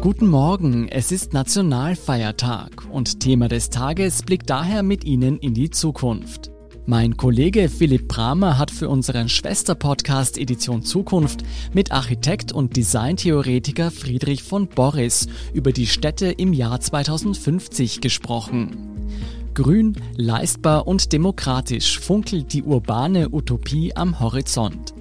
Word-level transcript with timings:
Guten 0.00 0.28
Morgen, 0.28 0.88
es 0.88 1.12
ist 1.12 1.34
Nationalfeiertag 1.34 2.86
und 2.90 3.20
Thema 3.20 3.48
des 3.48 3.68
Tages 3.68 4.22
blickt 4.22 4.48
daher 4.48 4.82
mit 4.82 5.04
Ihnen 5.04 5.38
in 5.40 5.52
die 5.52 5.68
Zukunft. 5.68 6.50
Mein 6.86 7.18
Kollege 7.18 7.68
Philipp 7.68 8.08
Bramer 8.08 8.56
hat 8.56 8.70
für 8.70 8.88
unseren 8.88 9.28
Schwester-Podcast 9.28 10.38
Edition 10.38 10.82
Zukunft 10.84 11.42
mit 11.74 11.92
Architekt 11.92 12.50
und 12.50 12.78
Designtheoretiker 12.78 13.90
Friedrich 13.90 14.42
von 14.42 14.68
Boris 14.68 15.28
über 15.52 15.70
die 15.70 15.86
Städte 15.86 16.28
im 16.30 16.54
Jahr 16.54 16.80
2050 16.80 18.00
gesprochen. 18.00 19.10
Grün, 19.52 19.96
leistbar 20.16 20.86
und 20.86 21.12
demokratisch 21.12 22.00
funkelt 22.00 22.54
die 22.54 22.62
urbane 22.62 23.28
Utopie 23.28 23.94
am 23.94 24.18
Horizont. 24.18 24.94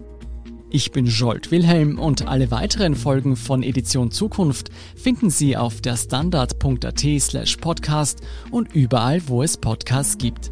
Ich 0.72 0.92
bin 0.92 1.08
Jolt 1.08 1.50
Wilhelm 1.50 1.98
und 1.98 2.28
alle 2.28 2.52
weiteren 2.52 2.94
Folgen 2.94 3.36
von 3.36 3.64
Edition 3.64 4.12
Zukunft 4.12 4.70
finden 4.96 5.32
Sie 5.32 5.58
auf 5.58 5.82
der 5.82 5.98
standard.at 5.98 7.04
slash 7.20 7.58
podcast 7.58 8.22
und 8.52 8.76
überall, 8.76 9.27
wo 9.27 9.41
es 9.41 9.58
Podcasts 9.58 10.20
gibt. 10.20 10.52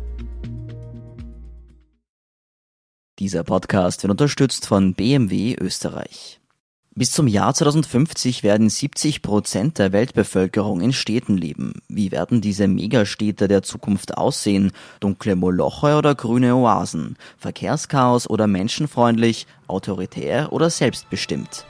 Dieser 3.20 3.44
Podcast 3.44 4.02
wird 4.02 4.10
unterstützt 4.10 4.66
von 4.66 4.96
BMW 4.96 5.56
Österreich. 5.60 6.40
Bis 6.98 7.12
zum 7.12 7.28
Jahr 7.28 7.54
2050 7.54 8.42
werden 8.42 8.72
70 8.72 9.22
Prozent 9.22 9.78
der 9.78 9.92
Weltbevölkerung 9.92 10.82
in 10.82 10.94
Städten 10.94 11.38
leben. 11.38 11.74
Wie 11.88 12.12
werden 12.12 12.42
diese 12.42 12.68
Megastädte 12.68 13.48
der 13.48 13.62
Zukunft 13.62 14.18
aussehen? 14.18 14.72
Dunkle 15.00 15.36
Moloche 15.36 15.96
oder 15.96 16.16
grüne 16.16 16.56
Oasen? 16.56 17.16
Verkehrschaos 17.38 18.28
oder 18.28 18.48
menschenfreundlich? 18.48 19.46
Autoritär 19.68 20.52
oder 20.52 20.72
selbstbestimmt? 20.72 21.68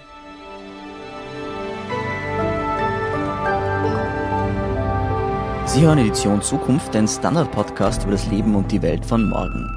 Sie 5.66 5.82
hören 5.82 5.98
Edition 5.98 6.42
Zukunft, 6.42 6.94
den 6.94 7.06
Standard-Podcast 7.06 8.04
über 8.04 8.14
das 8.14 8.28
Leben 8.28 8.56
und 8.56 8.72
die 8.72 8.82
Welt 8.82 9.06
von 9.06 9.28
morgen. 9.28 9.77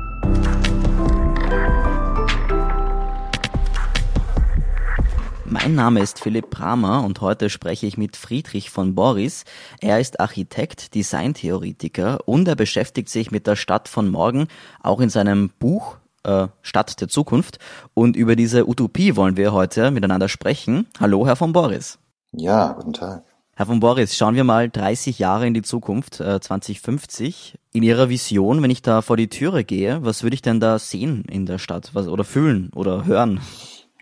Mein 5.62 5.74
Name 5.74 6.00
ist 6.00 6.20
Philipp 6.20 6.48
Bramer 6.48 7.04
und 7.04 7.20
heute 7.20 7.50
spreche 7.50 7.86
ich 7.86 7.98
mit 7.98 8.16
Friedrich 8.16 8.70
von 8.70 8.94
Boris. 8.94 9.44
Er 9.82 10.00
ist 10.00 10.18
Architekt, 10.18 10.94
Designtheoretiker 10.94 12.26
und 12.26 12.48
er 12.48 12.56
beschäftigt 12.56 13.10
sich 13.10 13.30
mit 13.30 13.46
der 13.46 13.56
Stadt 13.56 13.86
von 13.86 14.10
morgen, 14.10 14.48
auch 14.82 15.00
in 15.00 15.10
seinem 15.10 15.50
Buch 15.58 15.98
äh, 16.22 16.46
Stadt 16.62 16.98
der 17.02 17.08
Zukunft. 17.08 17.58
Und 17.92 18.16
über 18.16 18.36
diese 18.36 18.66
Utopie 18.66 19.16
wollen 19.16 19.36
wir 19.36 19.52
heute 19.52 19.90
miteinander 19.90 20.30
sprechen. 20.30 20.86
Hallo, 20.98 21.26
Herr 21.26 21.36
von 21.36 21.52
Boris. 21.52 21.98
Ja, 22.32 22.72
guten 22.72 22.94
Tag. 22.94 23.24
Herr 23.54 23.66
von 23.66 23.80
Boris, 23.80 24.16
schauen 24.16 24.36
wir 24.36 24.44
mal 24.44 24.70
30 24.70 25.18
Jahre 25.18 25.46
in 25.46 25.52
die 25.52 25.60
Zukunft, 25.60 26.20
äh, 26.20 26.40
2050. 26.40 27.58
In 27.74 27.82
Ihrer 27.82 28.08
Vision, 28.08 28.62
wenn 28.62 28.70
ich 28.70 28.80
da 28.80 29.02
vor 29.02 29.18
die 29.18 29.28
Türe 29.28 29.64
gehe, 29.64 30.02
was 30.02 30.22
würde 30.22 30.34
ich 30.34 30.42
denn 30.42 30.58
da 30.58 30.78
sehen 30.78 31.26
in 31.30 31.44
der 31.44 31.58
Stadt 31.58 31.90
was, 31.92 32.08
oder 32.08 32.24
fühlen 32.24 32.70
oder 32.74 33.04
hören? 33.04 33.40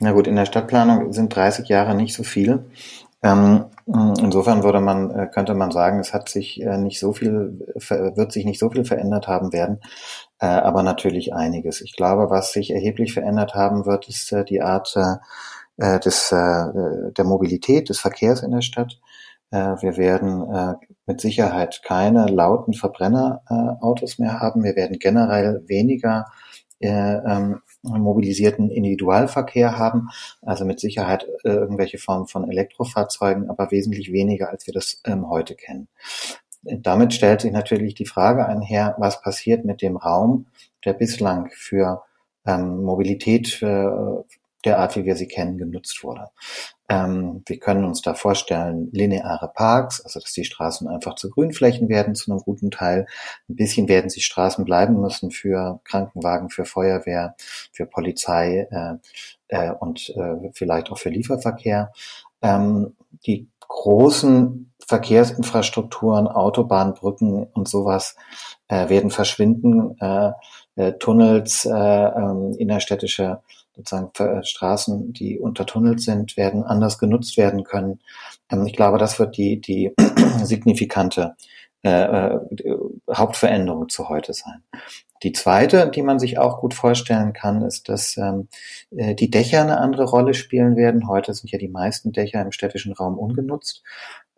Na 0.01 0.13
gut, 0.13 0.27
in 0.27 0.37
der 0.37 0.47
Stadtplanung 0.47 1.13
sind 1.13 1.35
30 1.35 1.69
Jahre 1.69 1.95
nicht 1.95 2.15
so 2.15 2.23
viel. 2.23 2.65
Ähm, 3.21 3.65
insofern 3.87 4.63
würde 4.63 4.81
man, 4.81 5.11
äh, 5.11 5.27
könnte 5.27 5.55
man 5.55 5.73
sagen, 5.73 5.99
es 5.99 6.15
hat 6.15 6.29
sich 6.29 6.63
äh, 6.63 6.79
nicht 6.79 7.01
so 7.01 7.13
viel, 7.13 7.59
wird 8.15 8.31
sich 8.31 8.45
nicht 8.45 8.61
so 8.61 8.71
viel 8.71 8.85
verändert 8.85 9.27
haben 9.27 9.53
werden, 9.53 9.81
äh, 10.41 10.47
aber 10.47 10.85
natürlich 10.85 11.35
einiges. 11.35 11.81
Ich 11.81 11.97
glaube, 11.97 12.31
was 12.31 12.53
sich 12.53 12.71
erheblich 12.71 13.13
verändert 13.13 13.55
haben 13.55 13.87
wird, 13.87 14.09
ist 14.09 14.35
die 14.49 14.63
Art 14.63 14.95
des, 15.81 16.31
der 16.31 17.25
Mobilität, 17.25 17.89
des 17.89 18.01
Verkehrs 18.01 18.43
in 18.43 18.51
der 18.51 18.63
Stadt. 18.63 18.99
Wir 19.51 19.97
werden 19.97 20.77
mit 21.07 21.21
Sicherheit 21.21 21.83
keine 21.85 22.27
lauten 22.27 22.75
Verbrennerautos 22.75 24.19
mehr 24.19 24.41
haben. 24.41 24.65
Wir 24.65 24.75
werden 24.75 24.99
generell 24.99 25.63
weniger 25.69 26.27
ähm, 26.81 27.61
mobilisierten 27.83 28.71
Individualverkehr 28.71 29.79
haben, 29.79 30.09
also 30.43 30.65
mit 30.65 30.81
Sicherheit 30.81 31.27
äh, 31.45 31.51
irgendwelche 31.51 31.99
Formen 31.99 32.27
von 32.27 32.51
Elektrofahrzeugen, 32.51 33.49
aber 33.49 33.71
wesentlich 33.71 34.13
weniger, 34.13 34.51
als 34.51 34.67
wir 34.67 34.75
das 34.75 35.01
ähm, 35.05 35.29
heute 35.29 35.55
kennen. 35.55 35.89
Damit 36.63 37.15
stellt 37.15 37.41
sich 37.41 37.53
natürlich 37.53 37.95
die 37.95 38.07
Frage 38.07 38.47
einher, 38.47 38.97
was 38.99 39.23
passiert 39.23 39.65
mit 39.65 39.81
dem 39.81 39.97
Raum, 39.97 40.47
der 40.85 40.93
bislang 40.93 41.51
für 41.53 42.03
ähm, 42.47 42.83
Mobilität 42.83 43.63
äh, 43.63 43.89
der 44.65 44.79
Art, 44.79 44.97
wie 44.97 45.05
wir 45.05 45.17
sie 45.17 45.29
kennen, 45.29 45.59
genutzt 45.59 46.03
wurde. 46.03 46.29
Ähm, 46.89 47.43
wir 47.47 47.59
können 47.59 47.85
uns 47.85 48.03
da 48.03 48.15
vorstellen, 48.15 48.89
lineare 48.93 49.53
Parks, 49.55 50.01
also 50.01 50.21
dass 50.21 50.33
die 50.33 50.45
Straßen 50.45 50.89
einfach 50.89 51.15
zu 51.15 51.31
Grünflächen 51.31 51.89
werden 51.89 52.15
zu 52.15 52.31
einem 52.31 52.41
guten 52.41 52.71
Teil. 52.71 53.07
Ein 53.49 53.57
bisschen 53.57 53.89
werden 53.89 54.11
sie 54.11 54.21
Straßen 54.21 54.65
bleiben 54.65 55.01
müssen 55.01 55.31
für 55.31 55.81
Krankenwagen, 55.85 56.51
für 56.51 56.65
Feuerwehr, 56.65 57.37
für 57.73 57.87
Polizei 57.87 58.67
äh, 58.71 58.95
äh, 59.49 59.73
und 59.73 60.11
äh, 60.11 60.51
vielleicht 60.53 60.91
auch 60.91 60.99
für 60.99 61.11
Lieferverkehr. 61.11 61.93
Ähm, 62.43 62.97
die 63.27 63.49
großen 63.61 64.73
Verkehrsinfrastrukturen, 64.87 66.27
Autobahn, 66.27 66.95
Brücken 66.95 67.45
und 67.45 67.69
sowas 67.69 68.17
äh, 68.69 68.89
werden 68.89 69.11
verschwinden. 69.11 69.99
Äh, 70.01 70.33
äh, 70.77 70.93
Tunnels, 70.95 71.67
äh, 71.67 71.71
äh, 71.71 72.57
innerstädtische 72.57 73.43
sozusagen 73.79 74.11
äh, 74.19 74.45
Straßen, 74.45 75.13
die 75.13 75.39
untertunnelt 75.39 76.01
sind, 76.01 76.37
werden 76.37 76.65
anders 76.65 76.99
genutzt 76.99 77.37
werden 77.37 77.65
können. 77.65 78.01
Ähm, 78.51 78.67
ich 78.67 78.75
glaube, 78.75 78.99
das 78.99 79.19
wird 79.19 79.37
die, 79.37 79.61
die 79.61 79.95
signifikante 80.45 81.37
äh, 81.85 81.91
äh, 81.91 82.41
Hauptveränderung 83.13 83.89
zu 83.89 84.09
heute 84.09 84.33
sein. 84.33 84.65
Die 85.23 85.33
zweite, 85.33 85.89
die 85.91 86.03
man 86.03 86.19
sich 86.19 86.39
auch 86.39 86.59
gut 86.61 86.75
vorstellen 86.75 87.33
kann, 87.33 87.63
ist, 87.63 87.89
dass 87.89 88.17
ähm, 88.17 88.49
äh, 88.91 89.15
die 89.15 89.31
Dächer 89.31 89.63
eine 89.63 89.79
andere 89.79 90.05
Rolle 90.05 90.35
spielen 90.35 90.77
werden. 90.77 91.09
Heute 91.09 91.35
sind 91.35 91.51
ja 91.51 91.59
die 91.59 91.69
meisten 91.69 92.13
Dächer 92.13 92.43
im 92.43 92.53
städtischen 92.53 92.93
Raum 92.93 93.17
ungenutzt. 93.17 93.83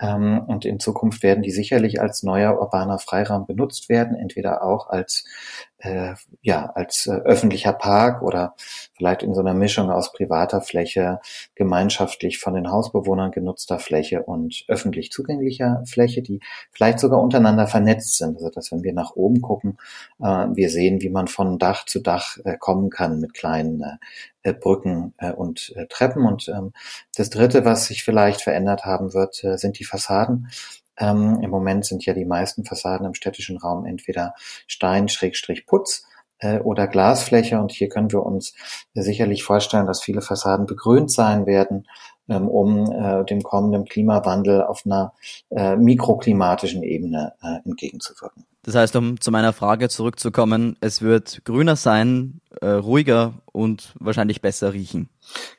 Ähm, 0.01 0.41
und 0.47 0.65
in 0.65 0.81
Zukunft 0.81 1.23
werden 1.23 1.43
die 1.43 1.51
sicherlich 1.51 2.01
als 2.01 2.23
neuer 2.23 2.59
urbaner 2.59 2.99
Freiraum 2.99 3.47
benutzt 3.47 3.89
werden, 3.89 4.17
entweder 4.17 4.63
auch 4.63 4.89
als 4.89 5.25
äh, 5.81 6.15
ja 6.43 6.71
als 6.75 7.07
äh, 7.07 7.13
öffentlicher 7.13 7.73
Park 7.73 8.23
oder 8.23 8.55
vielleicht 8.97 9.23
in 9.23 9.35
so 9.35 9.41
einer 9.41 9.55
Mischung 9.55 9.91
aus 9.91 10.13
privater 10.13 10.61
Fläche, 10.61 11.21
gemeinschaftlich 11.55 12.39
von 12.39 12.55
den 12.55 12.71
Hausbewohnern 12.71 13.31
genutzter 13.31 13.79
Fläche 13.79 14.23
und 14.23 14.65
öffentlich 14.69 15.11
zugänglicher 15.11 15.83
Fläche, 15.87 16.23
die 16.23 16.41
vielleicht 16.73 16.99
sogar 17.01 17.21
untereinander 17.21 17.67
vernetzt 17.67 18.17
sind. 18.17 18.37
Also 18.37 18.51
dass 18.51 18.73
wenn 18.73 18.83
wir 18.83 18.93
nach 18.93 19.17
oben 19.17 19.41
gucken, 19.41 19.79
äh, 20.21 20.25
wir 20.25 20.71
sehen, 20.71 21.01
wie 21.03 21.11
man 21.11 21.29
von 21.29 21.59
Dach 21.59 21.85
zu 21.87 22.01
Dach 22.01 22.39
äh, 22.45 22.57
kommen 22.59 22.91
kann 22.91 23.21
mit 23.21 23.35
kleinen 23.35 23.83
äh, 23.83 23.97
äh, 24.43 24.55
Brücken 24.55 25.15
äh, 25.19 25.33
und 25.33 25.73
äh, 25.77 25.87
Treppen. 25.87 26.27
Und 26.27 26.49
ähm, 26.49 26.73
das 27.17 27.31
Dritte, 27.31 27.65
was 27.65 27.87
sich 27.87 28.05
vielleicht 28.05 28.43
verändert 28.43 28.85
haben 28.85 29.13
wird, 29.13 29.43
äh, 29.45 29.59
sind 29.59 29.79
die 29.79 29.85
Fassaden. 29.85 30.49
Ähm, 30.99 31.41
Im 31.43 31.51
Moment 31.51 31.85
sind 31.85 32.05
ja 32.05 32.15
die 32.15 32.25
meisten 32.25 32.65
Fassaden 32.65 33.07
im 33.07 33.15
städtischen 33.15 33.57
Raum 33.57 33.87
entweder 33.87 34.35
Stein, 34.67 35.09
Schrägstrich, 35.09 35.67
Putz 35.67 36.05
äh, 36.39 36.59
oder 36.59 36.87
Glasfläche. 36.87 37.59
Und 37.61 37.73
hier 37.73 37.89
können 37.89 38.13
wir 38.13 38.25
uns 38.25 38.55
sicherlich 38.95 39.45
vorstellen, 39.45 39.87
dass 39.87 40.03
viele 40.03 40.23
Fassaden 40.23 40.67
begrünt 40.67 41.11
sein 41.11 41.47
werden, 41.47 41.87
ähm, 42.31 42.49
um 42.49 42.91
äh, 42.91 43.25
dem 43.25 43.43
kommenden 43.43 43.85
Klimawandel 43.85 44.63
auf 44.63 44.83
einer 44.87 45.13
äh, 45.51 45.77
mikroklimatischen 45.77 46.83
Ebene 46.83 47.35
äh, 47.43 47.69
entgegenzuwirken. 47.69 48.47
Das 48.63 48.75
heißt, 48.75 48.95
um 48.97 49.19
zu 49.21 49.31
meiner 49.31 49.55
Frage 49.55 49.89
zurückzukommen, 49.89 50.77
es 50.81 51.01
wird 51.01 51.45
grüner 51.45 51.77
sein, 51.77 52.41
äh, 52.61 52.67
ruhiger 52.67 53.33
und 53.53 53.95
wahrscheinlich 53.99 54.43
besser 54.43 54.75
riechen. 54.75 55.09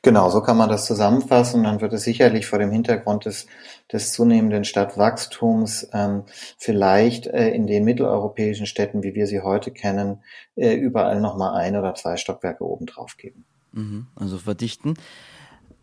Genau, 0.03 0.29
so 0.29 0.41
kann 0.41 0.57
man 0.57 0.69
das 0.69 0.85
zusammenfassen. 0.85 1.63
Dann 1.63 1.81
wird 1.81 1.93
es 1.93 2.03
sicherlich 2.03 2.45
vor 2.45 2.59
dem 2.59 2.69
Hintergrund 2.69 3.25
des, 3.25 3.47
des 3.91 4.13
zunehmenden 4.13 4.65
Stadtwachstums 4.65 5.89
ähm, 5.93 6.23
vielleicht 6.59 7.25
äh, 7.25 7.49
in 7.49 7.65
den 7.65 7.85
mitteleuropäischen 7.85 8.67
Städten, 8.67 9.01
wie 9.01 9.15
wir 9.15 9.25
sie 9.25 9.41
heute 9.41 9.71
kennen, 9.71 10.19
äh, 10.55 10.75
überall 10.75 11.21
nochmal 11.21 11.55
ein 11.55 11.75
oder 11.75 11.95
zwei 11.95 12.17
Stockwerke 12.17 12.63
obendrauf 12.63 13.17
geben. 13.17 13.45
Mhm, 13.71 14.07
also 14.15 14.37
verdichten. 14.37 14.95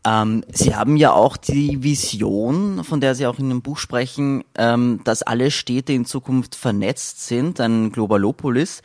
Ähm, 0.08 0.44
Sie 0.50 0.74
haben 0.74 0.96
ja 0.96 1.12
auch 1.12 1.36
die 1.36 1.82
Vision, 1.82 2.82
von 2.84 3.00
der 3.00 3.14
Sie 3.14 3.26
auch 3.26 3.38
in 3.38 3.48
dem 3.50 3.62
Buch 3.62 3.78
sprechen, 3.78 4.44
ähm, 4.56 5.00
dass 5.04 5.22
alle 5.22 5.50
Städte 5.50 5.92
in 5.92 6.06
Zukunft 6.06 6.54
vernetzt 6.54 7.26
sind, 7.26 7.60
ein 7.60 7.92
Globalopolis. 7.92 8.80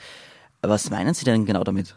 Was 0.62 0.90
meinen 0.90 1.14
Sie 1.14 1.25
denn 1.25 1.46
genau 1.46 1.64
damit? 1.64 1.96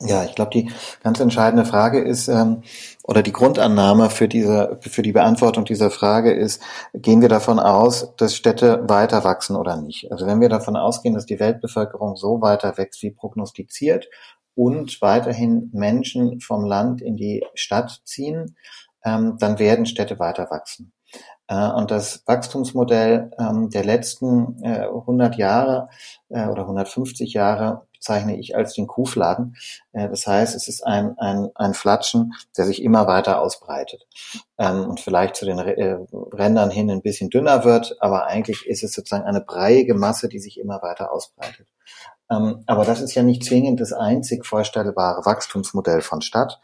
Ja, 0.00 0.24
ich 0.24 0.36
glaube, 0.36 0.52
die 0.52 0.70
ganz 1.02 1.18
entscheidende 1.18 1.64
Frage 1.64 2.00
ist, 2.00 2.28
ähm, 2.28 2.62
oder 3.02 3.22
die 3.22 3.32
Grundannahme 3.32 4.10
für 4.10 4.28
diese, 4.28 4.78
für 4.80 5.02
die 5.02 5.12
Beantwortung 5.12 5.64
dieser 5.64 5.90
Frage 5.90 6.32
ist, 6.32 6.62
gehen 6.94 7.20
wir 7.20 7.28
davon 7.28 7.58
aus, 7.58 8.14
dass 8.16 8.36
Städte 8.36 8.88
weiter 8.88 9.24
wachsen 9.24 9.56
oder 9.56 9.76
nicht? 9.76 10.12
Also 10.12 10.24
wenn 10.26 10.40
wir 10.40 10.48
davon 10.48 10.76
ausgehen, 10.76 11.14
dass 11.14 11.26
die 11.26 11.40
Weltbevölkerung 11.40 12.14
so 12.14 12.40
weiter 12.40 12.78
wächst 12.78 13.02
wie 13.02 13.10
prognostiziert 13.10 14.08
und 14.58 15.00
weiterhin 15.00 15.70
Menschen 15.72 16.40
vom 16.40 16.64
Land 16.64 17.00
in 17.00 17.16
die 17.16 17.46
Stadt 17.54 18.00
ziehen, 18.04 18.56
ähm, 19.04 19.36
dann 19.38 19.60
werden 19.60 19.86
Städte 19.86 20.18
weiter 20.18 20.50
wachsen. 20.50 20.92
Äh, 21.46 21.70
und 21.70 21.92
das 21.92 22.24
Wachstumsmodell 22.26 23.30
ähm, 23.38 23.70
der 23.70 23.84
letzten 23.84 24.60
äh, 24.64 24.88
100 24.88 25.36
Jahre 25.36 25.90
äh, 26.28 26.48
oder 26.48 26.62
150 26.62 27.34
Jahre 27.34 27.86
bezeichne 27.92 28.36
ich 28.36 28.56
als 28.56 28.74
den 28.74 28.88
Kuhfladen. 28.88 29.54
Äh, 29.92 30.08
das 30.08 30.26
heißt, 30.26 30.56
es 30.56 30.66
ist 30.66 30.84
ein, 30.84 31.16
ein, 31.18 31.50
ein 31.54 31.74
Flatschen, 31.74 32.32
der 32.56 32.64
sich 32.64 32.82
immer 32.82 33.06
weiter 33.06 33.40
ausbreitet 33.40 34.08
ähm, 34.58 34.86
und 34.88 34.98
vielleicht 34.98 35.36
zu 35.36 35.46
den 35.46 35.60
äh, 35.60 35.98
Rändern 36.12 36.70
hin 36.70 36.90
ein 36.90 37.02
bisschen 37.02 37.30
dünner 37.30 37.62
wird, 37.64 37.96
aber 38.00 38.26
eigentlich 38.26 38.66
ist 38.66 38.82
es 38.82 38.92
sozusagen 38.92 39.24
eine 39.24 39.40
breiige 39.40 39.94
Masse, 39.94 40.28
die 40.28 40.40
sich 40.40 40.58
immer 40.58 40.82
weiter 40.82 41.12
ausbreitet. 41.12 41.68
Ähm, 42.30 42.62
aber 42.66 42.84
das 42.84 43.00
ist 43.00 43.14
ja 43.14 43.22
nicht 43.22 43.44
zwingend 43.44 43.80
das 43.80 43.92
einzig 43.92 44.44
vorstellbare 44.44 45.24
Wachstumsmodell 45.24 46.02
von 46.02 46.20
Stadt. 46.20 46.60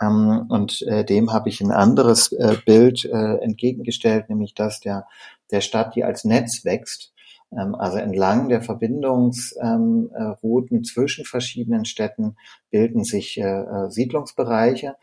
Ähm, 0.00 0.46
und 0.48 0.82
äh, 0.82 1.04
dem 1.04 1.32
habe 1.32 1.48
ich 1.48 1.60
ein 1.60 1.70
anderes 1.70 2.32
äh, 2.32 2.56
Bild 2.64 3.04
äh, 3.04 3.36
entgegengestellt, 3.36 4.28
nämlich 4.28 4.54
das 4.54 4.80
der, 4.80 5.06
der 5.50 5.60
Stadt, 5.60 5.94
die 5.94 6.04
als 6.04 6.24
Netz 6.24 6.64
wächst 6.64 7.12
ähm, 7.56 7.76
also 7.76 7.98
entlang 7.98 8.48
der 8.48 8.62
Verbindungsrouten 8.62 10.82
zwischen 10.84 11.24
verschiedenen 11.24 11.84
Städten 11.84 12.36
bilden 12.70 13.04
sich 13.04 13.40
Siedlungsbereiche, 13.88 14.96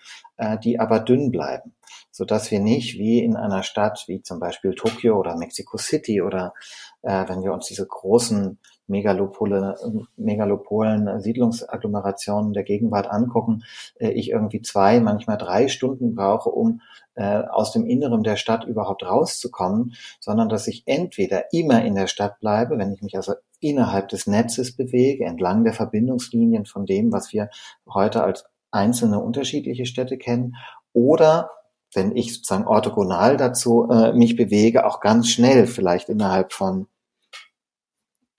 die 0.64 0.80
aber 0.80 1.00
dünn 1.00 1.32
bleiben, 1.32 1.74
so 2.10 2.26
dass 2.26 2.50
wir 2.52 2.60
nicht 2.60 2.98
wie 2.98 3.24
in 3.24 3.38
einer 3.38 3.64
Stadt 3.64 4.04
wie 4.08 4.22
zum 4.22 4.42
Beispiel 4.42 4.74
Tokio 4.74 5.18
oder 5.18 5.38
Mexico 5.38 5.78
City 5.78 6.22
oder 6.22 6.54
wenn 7.02 7.44
wir 7.44 7.54
uns 7.54 7.68
diese 7.68 7.88
großen 7.88 8.60
Megalopole, 8.92 9.76
Megalopolen, 10.18 11.20
Siedlungsagglomerationen 11.22 12.54
der 12.54 12.64
Gegenwart 12.64 13.10
angucken, 13.10 13.64
ich 13.98 14.30
irgendwie 14.30 14.62
zwei, 14.62 15.00
manchmal 15.00 15.38
drei 15.38 15.68
Stunden 15.68 16.14
brauche, 16.14 16.50
um 16.50 16.82
äh, 17.16 17.44
aus 17.44 17.72
dem 17.72 17.86
Inneren 17.86 18.24
der 18.24 18.36
Stadt 18.36 18.66
überhaupt 18.66 19.04
rauszukommen, 19.04 19.94
sondern 20.20 20.50
dass 20.50 20.68
ich 20.68 20.84
entweder 20.86 21.52
immer 21.52 21.84
in 21.84 21.96
der 21.96 22.08
Stadt 22.08 22.40
bleibe, 22.40 22.78
wenn 22.78 22.94
ich 22.94 23.02
mich 23.02 23.16
also 23.16 23.34
innerhalb 23.60 24.10
des 24.10 24.28
Netzes 24.28 24.76
bewege, 24.76 25.26
entlang 25.26 25.64
der 25.64 25.74
Verbindungslinien 25.74 26.66
von 26.66 26.86
dem, 26.86 27.12
was 27.12 27.34
wir 27.34 27.50
heute 27.92 28.24
als 28.24 28.46
einzelne 28.72 29.20
unterschiedliche 29.20 29.86
Städte 29.86 30.18
kennen, 30.18 30.56
oder 30.94 31.50
wenn 31.94 32.16
ich 32.16 32.36
sozusagen 32.36 32.68
orthogonal 32.68 33.38
dazu 33.38 33.90
äh, 33.90 34.14
mich 34.14 34.36
bewege, 34.36 34.86
auch 34.86 35.02
ganz 35.02 35.30
schnell, 35.30 35.68
vielleicht 35.68 36.10
innerhalb 36.10 36.54
von 36.54 36.88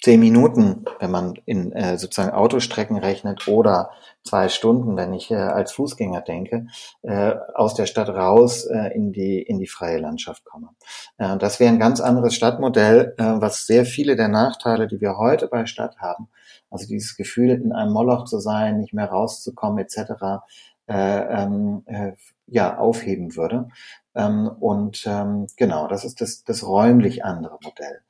zehn 0.02 0.20
Minuten, 0.20 0.84
wenn 0.98 1.10
man 1.10 1.34
in 1.46 1.72
äh, 1.72 1.96
sozusagen 1.96 2.32
Autostrecken 2.32 2.98
rechnet, 2.98 3.46
oder 3.46 3.90
zwei 4.24 4.48
Stunden, 4.48 4.96
wenn 4.96 5.12
ich 5.12 5.30
äh, 5.30 5.36
als 5.36 5.72
Fußgänger 5.72 6.20
denke, 6.22 6.66
äh, 7.02 7.34
aus 7.54 7.74
der 7.74 7.86
Stadt 7.86 8.08
raus 8.08 8.64
äh, 8.64 8.94
in 8.94 9.12
die 9.12 9.40
in 9.40 9.58
die 9.58 9.66
freie 9.66 9.98
Landschaft 9.98 10.44
komme. 10.44 10.70
Äh, 11.18 11.38
das 11.38 11.60
wäre 11.60 11.72
ein 11.72 11.78
ganz 11.78 12.00
anderes 12.00 12.34
Stadtmodell, 12.34 13.14
äh, 13.16 13.22
was 13.36 13.66
sehr 13.66 13.84
viele 13.84 14.16
der 14.16 14.28
Nachteile, 14.28 14.88
die 14.88 15.00
wir 15.00 15.16
heute 15.18 15.46
bei 15.46 15.66
Stadt 15.66 15.98
haben, 15.98 16.28
also 16.70 16.86
dieses 16.86 17.16
Gefühl, 17.16 17.50
in 17.50 17.72
einem 17.72 17.92
Moloch 17.92 18.24
zu 18.24 18.40
sein, 18.40 18.80
nicht 18.80 18.94
mehr 18.94 19.06
rauszukommen, 19.06 19.78
etc., 19.78 20.42
äh, 20.88 21.42
ähm, 21.42 21.84
äh, 21.86 22.12
ja 22.46 22.76
aufheben 22.76 23.36
würde. 23.36 23.68
Ähm, 24.14 24.48
und 24.48 25.04
ähm, 25.06 25.46
genau, 25.56 25.86
das 25.86 26.04
ist 26.04 26.20
das, 26.20 26.44
das 26.44 26.66
räumlich 26.66 27.24
andere 27.24 27.58
Modell. 27.62 28.00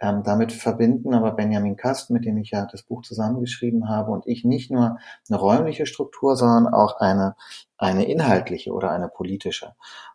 Ähm, 0.00 0.22
damit 0.24 0.52
verbinden 0.52 1.12
aber 1.12 1.32
Benjamin 1.32 1.76
Kast, 1.76 2.10
mit 2.10 2.24
dem 2.24 2.38
ich 2.38 2.52
ja 2.52 2.66
das 2.66 2.82
Buch 2.82 3.02
zusammengeschrieben 3.02 3.88
habe, 3.88 4.10
und 4.10 4.26
ich 4.26 4.44
nicht 4.44 4.70
nur 4.70 4.98
eine 5.28 5.38
räumliche 5.38 5.84
Struktur, 5.84 6.36
sondern 6.36 6.72
auch 6.72 7.00
eine, 7.00 7.36
eine 7.76 8.06
inhaltliche 8.06 8.72
oder 8.72 8.90
eine 8.90 9.08
politische. 9.08 9.74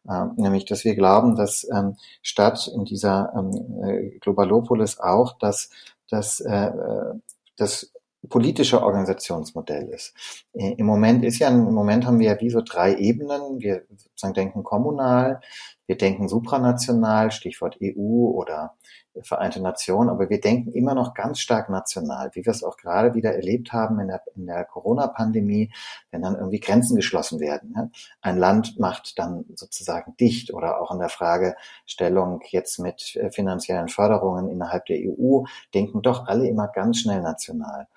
Ähm, 0.09 0.33
nämlich, 0.37 0.65
dass 0.65 0.85
wir 0.85 0.95
glauben, 0.95 1.35
dass 1.35 1.67
ähm, 1.71 1.97
Stadt 2.23 2.67
in 2.67 2.85
dieser 2.85 3.31
ähm, 3.35 3.83
äh, 3.83 4.19
Globalopolis 4.19 4.99
auch 4.99 5.37
das, 5.37 5.69
das, 6.09 6.39
äh, 6.39 6.67
äh, 6.67 7.13
das 7.55 7.91
politische 8.29 8.81
Organisationsmodell 8.81 9.89
ist. 9.89 10.13
Äh, 10.53 10.73
Im 10.77 10.85
Moment 10.85 11.23
ist 11.23 11.39
ja, 11.39 11.49
im 11.49 11.73
Moment 11.73 12.05
haben 12.05 12.19
wir 12.19 12.31
ja 12.31 12.41
wie 12.41 12.49
so 12.49 12.61
drei 12.61 12.95
Ebenen. 12.95 13.59
Wir 13.59 13.83
sozusagen 13.95 14.33
denken 14.33 14.63
kommunal, 14.63 15.41
wir 15.87 15.97
denken 15.97 16.27
supranational, 16.27 17.31
Stichwort 17.31 17.77
EU 17.81 18.29
oder 18.29 18.75
Vereinte 19.21 19.61
Nationen, 19.61 20.09
aber 20.09 20.29
wir 20.29 20.41
denken 20.41 20.73
immer 20.73 20.93
noch 20.93 21.13
ganz 21.13 21.39
stark 21.39 21.69
national, 21.69 22.31
wie 22.33 22.45
wir 22.45 22.51
es 22.51 22.63
auch 22.63 22.75
gerade 22.75 23.13
wieder 23.13 23.33
erlebt 23.33 23.71
haben 23.71 23.97
in 24.01 24.09
der, 24.09 24.21
in 24.35 24.45
der 24.45 24.65
Corona-Pandemie, 24.65 25.71
wenn 26.11 26.21
dann 26.21 26.35
irgendwie 26.35 26.59
Grenzen 26.59 26.97
geschlossen 26.97 27.39
werden. 27.39 27.71
Ne? 27.71 27.91
Ein 28.21 28.37
Land 28.37 28.77
macht 28.77 29.17
dann 29.17 29.45
sozusagen 29.55 30.17
dicht 30.17 30.53
oder 30.53 30.81
auch 30.81 30.91
in 30.91 30.99
der 30.99 31.07
Fragestellung 31.07 32.41
jetzt 32.49 32.77
mit 32.79 33.15
äh, 33.15 33.31
finanziellen 33.31 33.87
Förderungen 33.87 34.49
innerhalb 34.49 34.85
der 34.87 34.97
EU, 34.99 35.43
denken 35.73 36.01
doch 36.01 36.27
alle 36.27 36.49
immer 36.49 36.67
ganz 36.67 36.99
schnell 36.99 37.21
national. 37.21 37.87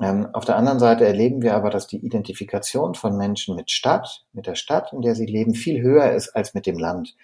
Ähm, 0.00 0.28
auf 0.32 0.44
der 0.44 0.56
anderen 0.56 0.80
Seite 0.80 1.06
erleben 1.06 1.42
wir 1.42 1.54
aber, 1.54 1.70
dass 1.70 1.86
die 1.86 2.04
Identifikation 2.04 2.94
von 2.94 3.16
Menschen 3.16 3.54
mit 3.54 3.70
Stadt, 3.70 4.24
mit 4.32 4.46
der 4.46 4.56
Stadt, 4.56 4.92
in 4.92 5.02
der 5.02 5.14
sie 5.14 5.26
leben, 5.26 5.54
viel 5.54 5.80
höher 5.82 6.10
ist 6.12 6.30
als 6.30 6.54
mit 6.54 6.66
dem 6.66 6.78
Land 6.78 7.14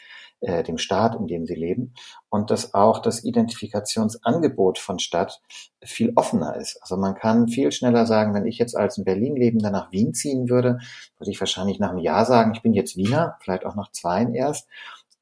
äh, 0.40 0.62
dem 0.62 0.78
Staat, 0.78 1.16
in 1.16 1.26
dem 1.26 1.46
sie 1.46 1.54
leben 1.54 1.92
und 2.28 2.50
dass 2.50 2.72
auch 2.74 3.00
das 3.00 3.24
Identifikationsangebot 3.24 4.78
von 4.78 4.98
Stadt 4.98 5.40
viel 5.82 6.12
offener 6.16 6.56
ist. 6.56 6.78
Also 6.80 6.96
man 6.96 7.14
kann 7.14 7.48
viel 7.48 7.72
schneller 7.72 8.06
sagen, 8.06 8.34
wenn 8.34 8.46
ich 8.46 8.58
jetzt 8.58 8.76
als 8.76 8.98
in 8.98 9.04
Berlin 9.04 9.36
lebender 9.36 9.70
nach 9.70 9.92
Wien 9.92 10.14
ziehen 10.14 10.48
würde, 10.48 10.78
würde 11.18 11.30
ich 11.30 11.40
wahrscheinlich 11.40 11.78
nach 11.78 11.90
einem 11.90 11.98
Jahr 11.98 12.24
sagen, 12.24 12.52
ich 12.54 12.62
bin 12.62 12.72
jetzt 12.72 12.96
Wiener, 12.96 13.36
vielleicht 13.40 13.66
auch 13.66 13.74
nach 13.74 13.92
zweien 13.92 14.34
erst. 14.34 14.68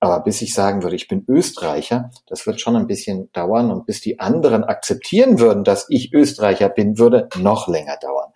Aber 0.01 0.21
bis 0.21 0.43
ich 0.43 0.55
sagen 0.55 0.83
würde, 0.83 0.95
ich 0.95 1.09
bin 1.09 1.25
Österreicher, 1.27 2.11
das 2.27 2.47
wird 2.47 2.61
schon 2.61 2.77
ein 2.77 2.87
bisschen 2.87 3.33
dauern 3.33 3.71
und 3.73 3.85
bis 3.85 4.01
die 4.01 4.21
anderen 4.21 4.63
akzeptieren 4.63 5.41
würden, 5.41 5.65
dass 5.65 5.87
ich 5.89 6.13
Österreicher 6.15 6.69
bin, 6.69 6.99
würde 6.99 7.29
noch 7.37 7.67
länger 7.67 7.97
dauern. 7.97 8.31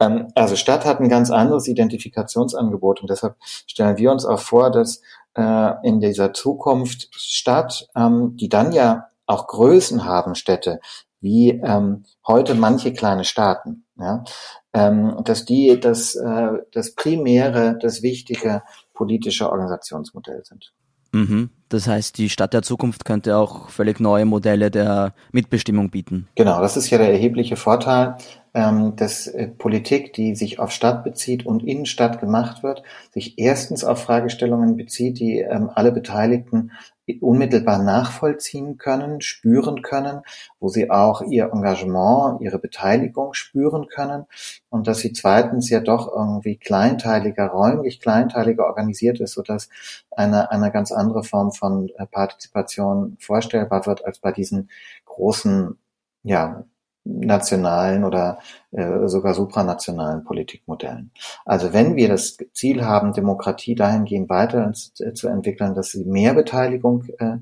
Ähm, 0.00 0.28
also 0.34 0.56
Stadt 0.56 0.84
hat 0.84 1.00
ein 1.00 1.08
ganz 1.08 1.30
anderes 1.30 1.68
Identifikationsangebot 1.68 3.00
und 3.00 3.10
deshalb 3.10 3.36
stellen 3.40 3.96
wir 3.96 4.10
uns 4.10 4.24
auch 4.24 4.40
vor, 4.40 4.70
dass 4.70 5.02
äh, 5.36 5.72
in 5.86 6.00
dieser 6.00 6.32
Zukunft 6.32 7.08
statt, 7.12 7.88
ähm, 7.94 8.36
die 8.36 8.48
dann 8.48 8.72
ja 8.72 9.06
auch 9.26 9.46
Größen 9.46 10.04
haben, 10.04 10.34
Städte, 10.34 10.80
wie 11.20 11.50
ähm, 11.50 12.04
heute 12.26 12.54
manche 12.54 12.92
kleine 12.92 13.24
Staaten, 13.24 13.86
ja, 13.96 14.24
ähm, 14.72 15.20
dass 15.24 15.44
die 15.44 15.78
das, 15.80 16.16
äh, 16.16 16.48
das 16.72 16.94
primäre, 16.94 17.78
das 17.80 18.02
wichtige 18.02 18.62
politische 18.92 19.50
Organisationsmodell 19.50 20.44
sind. 20.44 20.72
Mhm. 21.14 21.50
Das 21.68 21.86
heißt, 21.88 22.18
die 22.18 22.28
Stadt 22.28 22.52
der 22.52 22.62
Zukunft 22.62 23.04
könnte 23.04 23.36
auch 23.36 23.68
völlig 23.68 24.00
neue 24.00 24.26
Modelle 24.26 24.70
der 24.70 25.14
Mitbestimmung 25.32 25.90
bieten. 25.90 26.28
Genau, 26.34 26.60
das 26.60 26.76
ist 26.76 26.90
ja 26.90 26.98
der 26.98 27.10
erhebliche 27.10 27.56
Vorteil, 27.56 28.16
ähm, 28.54 28.94
dass 28.94 29.26
äh, 29.26 29.48
Politik, 29.48 30.12
die 30.12 30.36
sich 30.36 30.60
auf 30.60 30.70
Stadt 30.70 31.02
bezieht 31.02 31.44
und 31.44 31.64
in 31.64 31.86
Stadt 31.86 32.20
gemacht 32.20 32.62
wird, 32.62 32.84
sich 33.12 33.38
erstens 33.38 33.84
auf 33.84 34.00
Fragestellungen 34.02 34.76
bezieht, 34.76 35.18
die 35.18 35.40
ähm, 35.40 35.70
alle 35.74 35.90
Beteiligten 35.90 36.70
unmittelbar 37.20 37.82
nachvollziehen 37.82 38.78
können, 38.78 39.20
spüren 39.20 39.82
können, 39.82 40.22
wo 40.58 40.68
sie 40.68 40.90
auch 40.90 41.20
ihr 41.20 41.50
Engagement, 41.52 42.40
ihre 42.40 42.58
Beteiligung 42.58 43.34
spüren 43.34 43.88
können 43.88 44.24
und 44.70 44.86
dass 44.86 45.00
sie 45.00 45.12
zweitens 45.12 45.68
ja 45.68 45.80
doch 45.80 46.10
irgendwie 46.10 46.56
kleinteiliger, 46.56 47.48
räumlich 47.48 48.00
kleinteiliger 48.00 48.64
organisiert 48.64 49.20
ist, 49.20 49.32
sodass 49.32 49.68
eine, 50.12 50.50
eine 50.50 50.70
ganz 50.70 50.92
andere 50.92 51.24
Form 51.24 51.52
von 51.52 51.90
äh, 51.96 52.06
Partizipation 52.06 53.16
vorstellbar 53.20 53.84
wird 53.84 54.04
als 54.04 54.18
bei 54.18 54.32
diesen 54.32 54.70
großen, 55.04 55.76
ja, 56.22 56.64
nationalen 57.04 58.04
oder 58.04 58.38
äh, 58.72 59.08
sogar 59.08 59.34
supranationalen 59.34 60.24
Politikmodellen. 60.24 61.10
Also 61.44 61.72
wenn 61.72 61.96
wir 61.96 62.08
das 62.08 62.38
Ziel 62.52 62.84
haben, 62.84 63.12
Demokratie 63.12 63.74
dahingehend 63.74 64.30
weiter 64.30 64.72
äh, 65.00 65.12
zu 65.12 65.28
entwickeln, 65.28 65.74
dass 65.74 65.90
sie 65.90 66.04
mehr 66.04 66.34
Beteiligung 66.34 67.04
äh, 67.18 67.36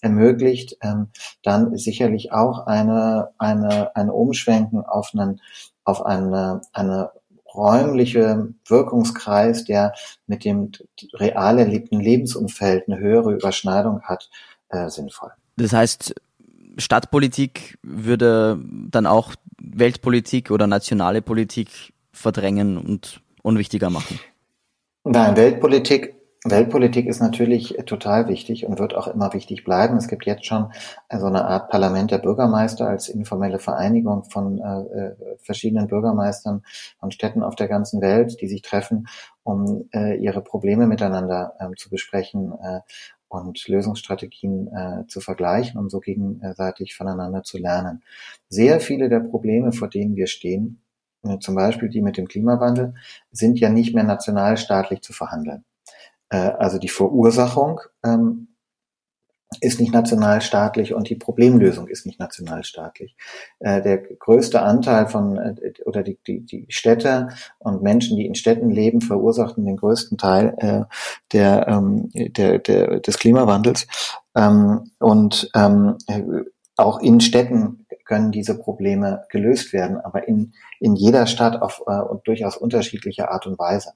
ermöglicht, 0.00 0.76
ähm, 0.82 1.08
dann 1.42 1.76
sicherlich 1.76 2.32
auch 2.32 2.66
eine, 2.66 3.30
eine, 3.38 3.94
eine 3.96 4.12
Umschwenken 4.12 4.84
auf 4.84 5.10
einen, 5.12 5.40
auf 5.84 6.06
eine, 6.06 6.60
eine 6.72 7.10
räumliche 7.54 8.54
Wirkungskreis, 8.66 9.64
der 9.64 9.94
mit 10.26 10.44
dem 10.44 10.70
real 11.14 11.58
erlebten 11.58 11.98
Lebensumfeld 11.98 12.88
eine 12.88 12.98
höhere 12.98 13.32
Überschneidung 13.32 14.02
hat, 14.02 14.30
äh, 14.68 14.88
sinnvoll. 14.88 15.32
Das 15.56 15.72
heißt, 15.72 16.14
Stadtpolitik 16.78 17.78
würde 17.82 18.58
dann 18.90 19.06
auch 19.06 19.34
Weltpolitik 19.60 20.50
oder 20.50 20.66
nationale 20.66 21.22
Politik 21.22 21.92
verdrängen 22.12 22.78
und 22.78 23.20
unwichtiger 23.42 23.90
machen? 23.90 24.18
Nein, 25.04 25.36
Weltpolitik 25.36 26.18
Weltpolitik 26.44 27.06
ist 27.06 27.20
natürlich 27.20 27.76
total 27.86 28.28
wichtig 28.28 28.64
und 28.64 28.78
wird 28.78 28.94
auch 28.94 29.08
immer 29.08 29.32
wichtig 29.34 29.64
bleiben. 29.64 29.96
Es 29.96 30.06
gibt 30.06 30.24
jetzt 30.24 30.46
schon 30.46 30.72
so 31.10 31.26
eine 31.26 31.44
Art 31.44 31.68
Parlament 31.68 32.12
der 32.12 32.18
Bürgermeister 32.18 32.88
als 32.88 33.08
informelle 33.08 33.58
Vereinigung 33.58 34.22
von 34.22 34.58
äh, 34.58 34.80
äh, 34.80 35.16
verschiedenen 35.42 35.88
Bürgermeistern 35.88 36.62
von 37.00 37.10
Städten 37.10 37.42
auf 37.42 37.56
der 37.56 37.66
ganzen 37.66 38.00
Welt, 38.00 38.40
die 38.40 38.46
sich 38.46 38.62
treffen, 38.62 39.08
um 39.42 39.88
äh, 39.92 40.16
ihre 40.16 40.40
Probleme 40.40 40.86
miteinander 40.86 41.54
ähm, 41.58 41.76
zu 41.76 41.90
besprechen. 41.90 42.52
Und 43.28 43.68
Lösungsstrategien 43.68 44.68
äh, 44.68 45.06
zu 45.06 45.20
vergleichen, 45.20 45.78
um 45.78 45.90
so 45.90 46.00
gegenseitig 46.00 46.94
voneinander 46.94 47.42
zu 47.42 47.58
lernen. 47.58 48.02
Sehr 48.48 48.80
viele 48.80 49.08
der 49.10 49.20
Probleme, 49.20 49.72
vor 49.72 49.88
denen 49.88 50.16
wir 50.16 50.26
stehen, 50.26 50.80
äh, 51.22 51.38
zum 51.38 51.54
Beispiel 51.54 51.88
die 51.90 52.00
mit 52.00 52.16
dem 52.16 52.26
Klimawandel, 52.26 52.94
sind 53.30 53.58
ja 53.60 53.68
nicht 53.68 53.94
mehr 53.94 54.04
nationalstaatlich 54.04 55.02
zu 55.02 55.12
verhandeln. 55.12 55.64
Äh, 56.30 56.36
also 56.36 56.78
die 56.78 56.88
Verursachung 56.88 57.80
ähm, 58.04 58.47
ist 59.60 59.80
nicht 59.80 59.92
nationalstaatlich 59.92 60.92
und 60.92 61.08
die 61.08 61.16
Problemlösung 61.16 61.88
ist 61.88 62.04
nicht 62.04 62.20
nationalstaatlich. 62.20 63.16
Äh, 63.60 63.82
der 63.82 63.98
größte 63.98 64.60
Anteil 64.62 65.06
von 65.06 65.38
äh, 65.38 65.72
oder 65.86 66.02
die, 66.02 66.18
die, 66.26 66.40
die 66.40 66.66
Städte 66.68 67.30
und 67.58 67.82
Menschen, 67.82 68.16
die 68.16 68.26
in 68.26 68.34
Städten 68.34 68.70
leben, 68.70 69.00
verursachten 69.00 69.64
den 69.64 69.76
größten 69.76 70.18
Teil 70.18 70.54
äh, 70.58 70.84
der, 71.32 71.66
ähm, 71.66 72.10
der, 72.12 72.58
der, 72.58 73.00
des 73.00 73.18
Klimawandels. 73.18 73.86
Ähm, 74.36 74.90
und 74.98 75.50
ähm, 75.54 75.96
auch 76.76 77.00
in 77.00 77.20
Städten 77.20 77.86
können 78.04 78.32
diese 78.32 78.58
Probleme 78.58 79.24
gelöst 79.28 79.72
werden, 79.72 79.98
aber 79.98 80.28
in, 80.28 80.54
in 80.80 80.96
jeder 80.96 81.26
Stadt 81.26 81.60
auf 81.60 81.82
äh, 81.86 82.00
durchaus 82.24 82.56
unterschiedliche 82.56 83.30
Art 83.30 83.46
und 83.46 83.58
Weise. 83.58 83.92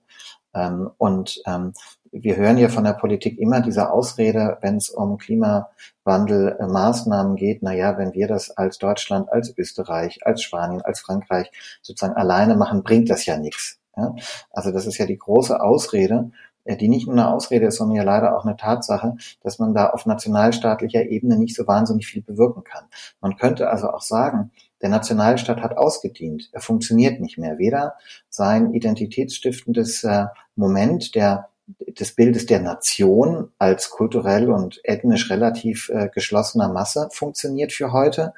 Ähm, 0.55 0.91
und 0.99 1.43
ähm, 1.47 1.73
wir 2.13 2.37
hören 2.37 2.59
ja 2.59 2.69
von 2.69 2.85
der 2.85 2.93
Politik 2.93 3.39
immer 3.39 3.63
diese 3.63 3.91
Ausrede, 3.91 4.59
wenn 4.61 4.77
es 4.77 4.91
um 4.91 5.17
Klimawandelmaßnahmen 5.17 7.37
geht, 7.37 7.63
na 7.63 7.73
ja, 7.73 7.97
wenn 7.97 8.13
wir 8.13 8.29
das 8.29 8.51
als 8.51 8.77
Deutschland, 8.79 9.33
als 9.33 9.57
Österreich, 9.57 10.19
als 10.27 10.43
Spanien, 10.43 10.83
als 10.83 11.01
Frankreich 11.01 11.51
sozusagen 11.81 12.15
alleine 12.15 12.55
machen, 12.55 12.83
bringt 12.83 13.09
das 13.09 13.25
ja 13.25 13.39
nichts. 13.39 13.79
Ja? 13.97 14.15
Also 14.51 14.73
das 14.73 14.87
ist 14.87 14.99
ja 14.99 15.07
die 15.07 15.17
große 15.17 15.59
Ausrede, 15.59 16.33
äh, 16.65 16.77
die 16.77 16.89
nicht 16.89 17.07
nur 17.07 17.17
eine 17.17 17.29
Ausrede 17.29 17.67
ist, 17.67 17.77
sondern 17.77 17.97
ja 17.97 18.03
leider 18.03 18.37
auch 18.37 18.45
eine 18.45 18.57
Tatsache, 18.57 19.17
dass 19.43 19.59
man 19.59 19.75
da 19.75 19.91
auf 19.91 20.05
nationalstaatlicher 20.05 21.07
Ebene 21.07 21.39
nicht 21.39 21.57
so 21.57 21.67
wahnsinnig 21.67 22.07
viel 22.07 22.23
bewirken 22.23 22.63
kann. 22.63 22.85
Man 23.21 23.37
könnte 23.37 23.71
also 23.71 23.91
auch 23.91 24.03
sagen, 24.03 24.51
der 24.83 24.91
Nationalstaat 24.91 25.63
hat 25.63 25.79
ausgedient. 25.79 26.51
Er 26.53 26.61
funktioniert 26.61 27.21
nicht 27.21 27.39
mehr. 27.39 27.59
Weder 27.59 27.95
sein 28.29 28.75
identitätsstiftendes 28.75 30.05
äh, 30.05 30.27
Moment 30.57 31.15
der 31.15 31.49
des 31.87 32.15
Bildes 32.17 32.47
der 32.47 32.61
Nation 32.61 33.53
als 33.57 33.91
kulturell 33.91 34.51
und 34.51 34.81
ethnisch 34.83 35.31
relativ 35.31 35.89
äh, 35.91 36.09
geschlossener 36.13 36.69
Masse 36.69 37.09
funktioniert 37.13 37.73
für 37.73 37.93
heute, 37.93 38.35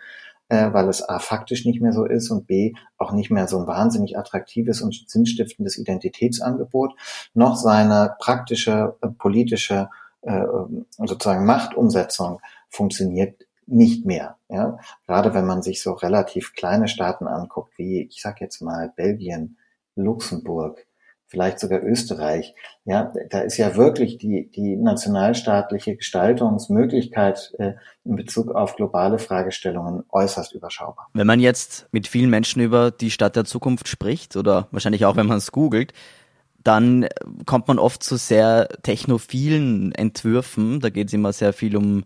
äh, 0.50 0.72
weil 0.72 0.88
es 0.88 1.02
a 1.08 1.18
faktisch 1.18 1.64
nicht 1.64 1.80
mehr 1.80 1.92
so 1.92 2.04
ist 2.04 2.30
und 2.30 2.46
b 2.46 2.74
auch 2.98 3.12
nicht 3.12 3.30
mehr 3.30 3.48
so 3.48 3.58
ein 3.58 3.66
wahnsinnig 3.66 4.18
attraktives 4.18 4.82
und 4.82 5.04
sinnstiftendes 5.08 5.78
Identitätsangebot, 5.78 6.92
noch 7.32 7.56
seine 7.56 8.14
praktische 8.18 8.96
politische 9.18 9.88
sozusagen 10.96 11.44
Machtumsetzung 11.44 12.40
funktioniert 12.70 13.44
nicht 13.66 14.04
mehr. 14.06 14.37
Ja? 14.49 14.78
Gerade 15.06 15.35
wenn 15.35 15.47
man 15.47 15.62
sich 15.62 15.83
so 15.83 15.92
relativ 15.92 16.54
kleine 16.54 16.88
Staaten 16.88 17.26
anguckt, 17.26 17.73
wie 17.78 18.02
ich 18.02 18.21
sag 18.21 18.40
jetzt 18.40 18.61
mal 18.61 18.92
Belgien, 18.97 19.59
Luxemburg, 19.97 20.87
vielleicht 21.35 21.59
sogar 21.59 21.83
Österreich. 21.83 22.54
Ja, 22.85 23.12
da 23.30 23.40
ist 23.40 23.56
ja 23.56 23.75
wirklich 23.76 24.18
die, 24.18 24.50
die 24.50 24.76
nationalstaatliche 24.76 25.97
Gestaltungsmöglichkeit 25.97 27.52
äh, 27.59 27.73
in 28.04 28.14
Bezug 28.14 28.54
auf 28.54 28.76
globale 28.76 29.18
Fragestellungen 29.18 30.04
äußerst 30.11 30.54
überschaubar. 30.54 31.09
Wenn 31.12 31.26
man 31.26 31.40
jetzt 31.40 31.88
mit 31.90 32.06
vielen 32.06 32.30
Menschen 32.30 32.62
über 32.62 32.92
die 32.92 33.11
Stadt 33.11 33.35
der 33.35 33.44
Zukunft 33.44 33.88
spricht 33.88 34.37
oder 34.37 34.68
wahrscheinlich 34.71 35.06
auch, 35.06 35.16
wenn 35.16 35.26
man 35.26 35.38
es 35.38 35.50
googelt, 35.50 35.92
dann 36.62 37.06
kommt 37.47 37.68
man 37.68 37.78
oft 37.78 38.02
zu 38.02 38.16
sehr 38.16 38.68
technophilen 38.83 39.92
Entwürfen. 39.92 40.80
Da 40.80 40.88
geht 40.88 41.09
es 41.09 41.12
immer 41.12 41.33
sehr 41.33 41.52
viel 41.52 41.76
um 41.76 42.04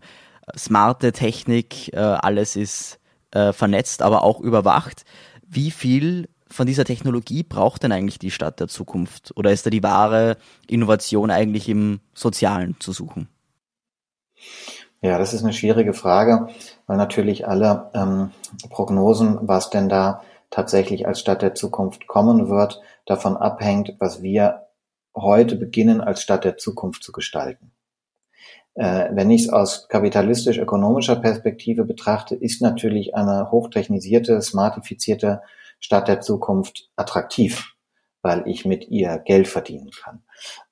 smarte 0.57 1.11
Technik, 1.11 1.93
äh, 1.93 1.97
alles 1.97 2.55
ist 2.55 2.99
äh, 3.31 3.53
vernetzt, 3.53 4.01
aber 4.01 4.23
auch 4.23 4.39
überwacht. 4.39 5.03
Wie 5.47 5.71
viel 5.71 6.29
von 6.47 6.65
dieser 6.65 6.85
Technologie 6.85 7.43
braucht 7.43 7.83
denn 7.83 7.91
eigentlich 7.91 8.19
die 8.19 8.31
Stadt 8.31 8.59
der 8.59 8.67
Zukunft? 8.67 9.33
Oder 9.35 9.51
ist 9.51 9.65
da 9.65 9.69
die 9.69 9.83
wahre 9.83 10.37
Innovation 10.67 11.31
eigentlich 11.31 11.69
im 11.69 11.99
Sozialen 12.13 12.75
zu 12.79 12.91
suchen? 12.91 13.27
Ja, 15.01 15.17
das 15.17 15.33
ist 15.33 15.43
eine 15.43 15.53
schwierige 15.53 15.93
Frage, 15.93 16.49
weil 16.87 16.97
natürlich 16.97 17.47
alle 17.47 17.89
ähm, 17.93 18.31
Prognosen, 18.69 19.37
was 19.41 19.69
denn 19.69 19.87
da 19.87 20.21
tatsächlich 20.49 21.07
als 21.07 21.19
Stadt 21.19 21.41
der 21.41 21.55
Zukunft 21.55 22.07
kommen 22.07 22.49
wird, 22.49 22.81
davon 23.05 23.37
abhängt, 23.37 23.93
was 23.99 24.21
wir 24.21 24.67
heute 25.15 25.55
beginnen 25.55 26.01
als 26.01 26.21
Stadt 26.21 26.43
der 26.43 26.57
Zukunft 26.57 27.03
zu 27.03 27.11
gestalten. 27.11 27.71
Äh, 28.75 29.09
wenn 29.11 29.29
ich 29.31 29.43
es 29.43 29.49
aus 29.49 29.87
kapitalistisch-ökonomischer 29.89 31.15
Perspektive 31.17 31.85
betrachte, 31.85 32.35
ist 32.35 32.61
natürlich 32.61 33.15
eine 33.15 33.51
hochtechnisierte, 33.51 34.41
smartifizierte 34.41 35.41
Stadt 35.79 36.07
der 36.07 36.21
Zukunft 36.21 36.89
attraktiv, 36.95 37.73
weil 38.21 38.43
ich 38.47 38.65
mit 38.65 38.89
ihr 38.89 39.17
Geld 39.19 39.47
verdienen 39.47 39.91
kann. 39.91 40.23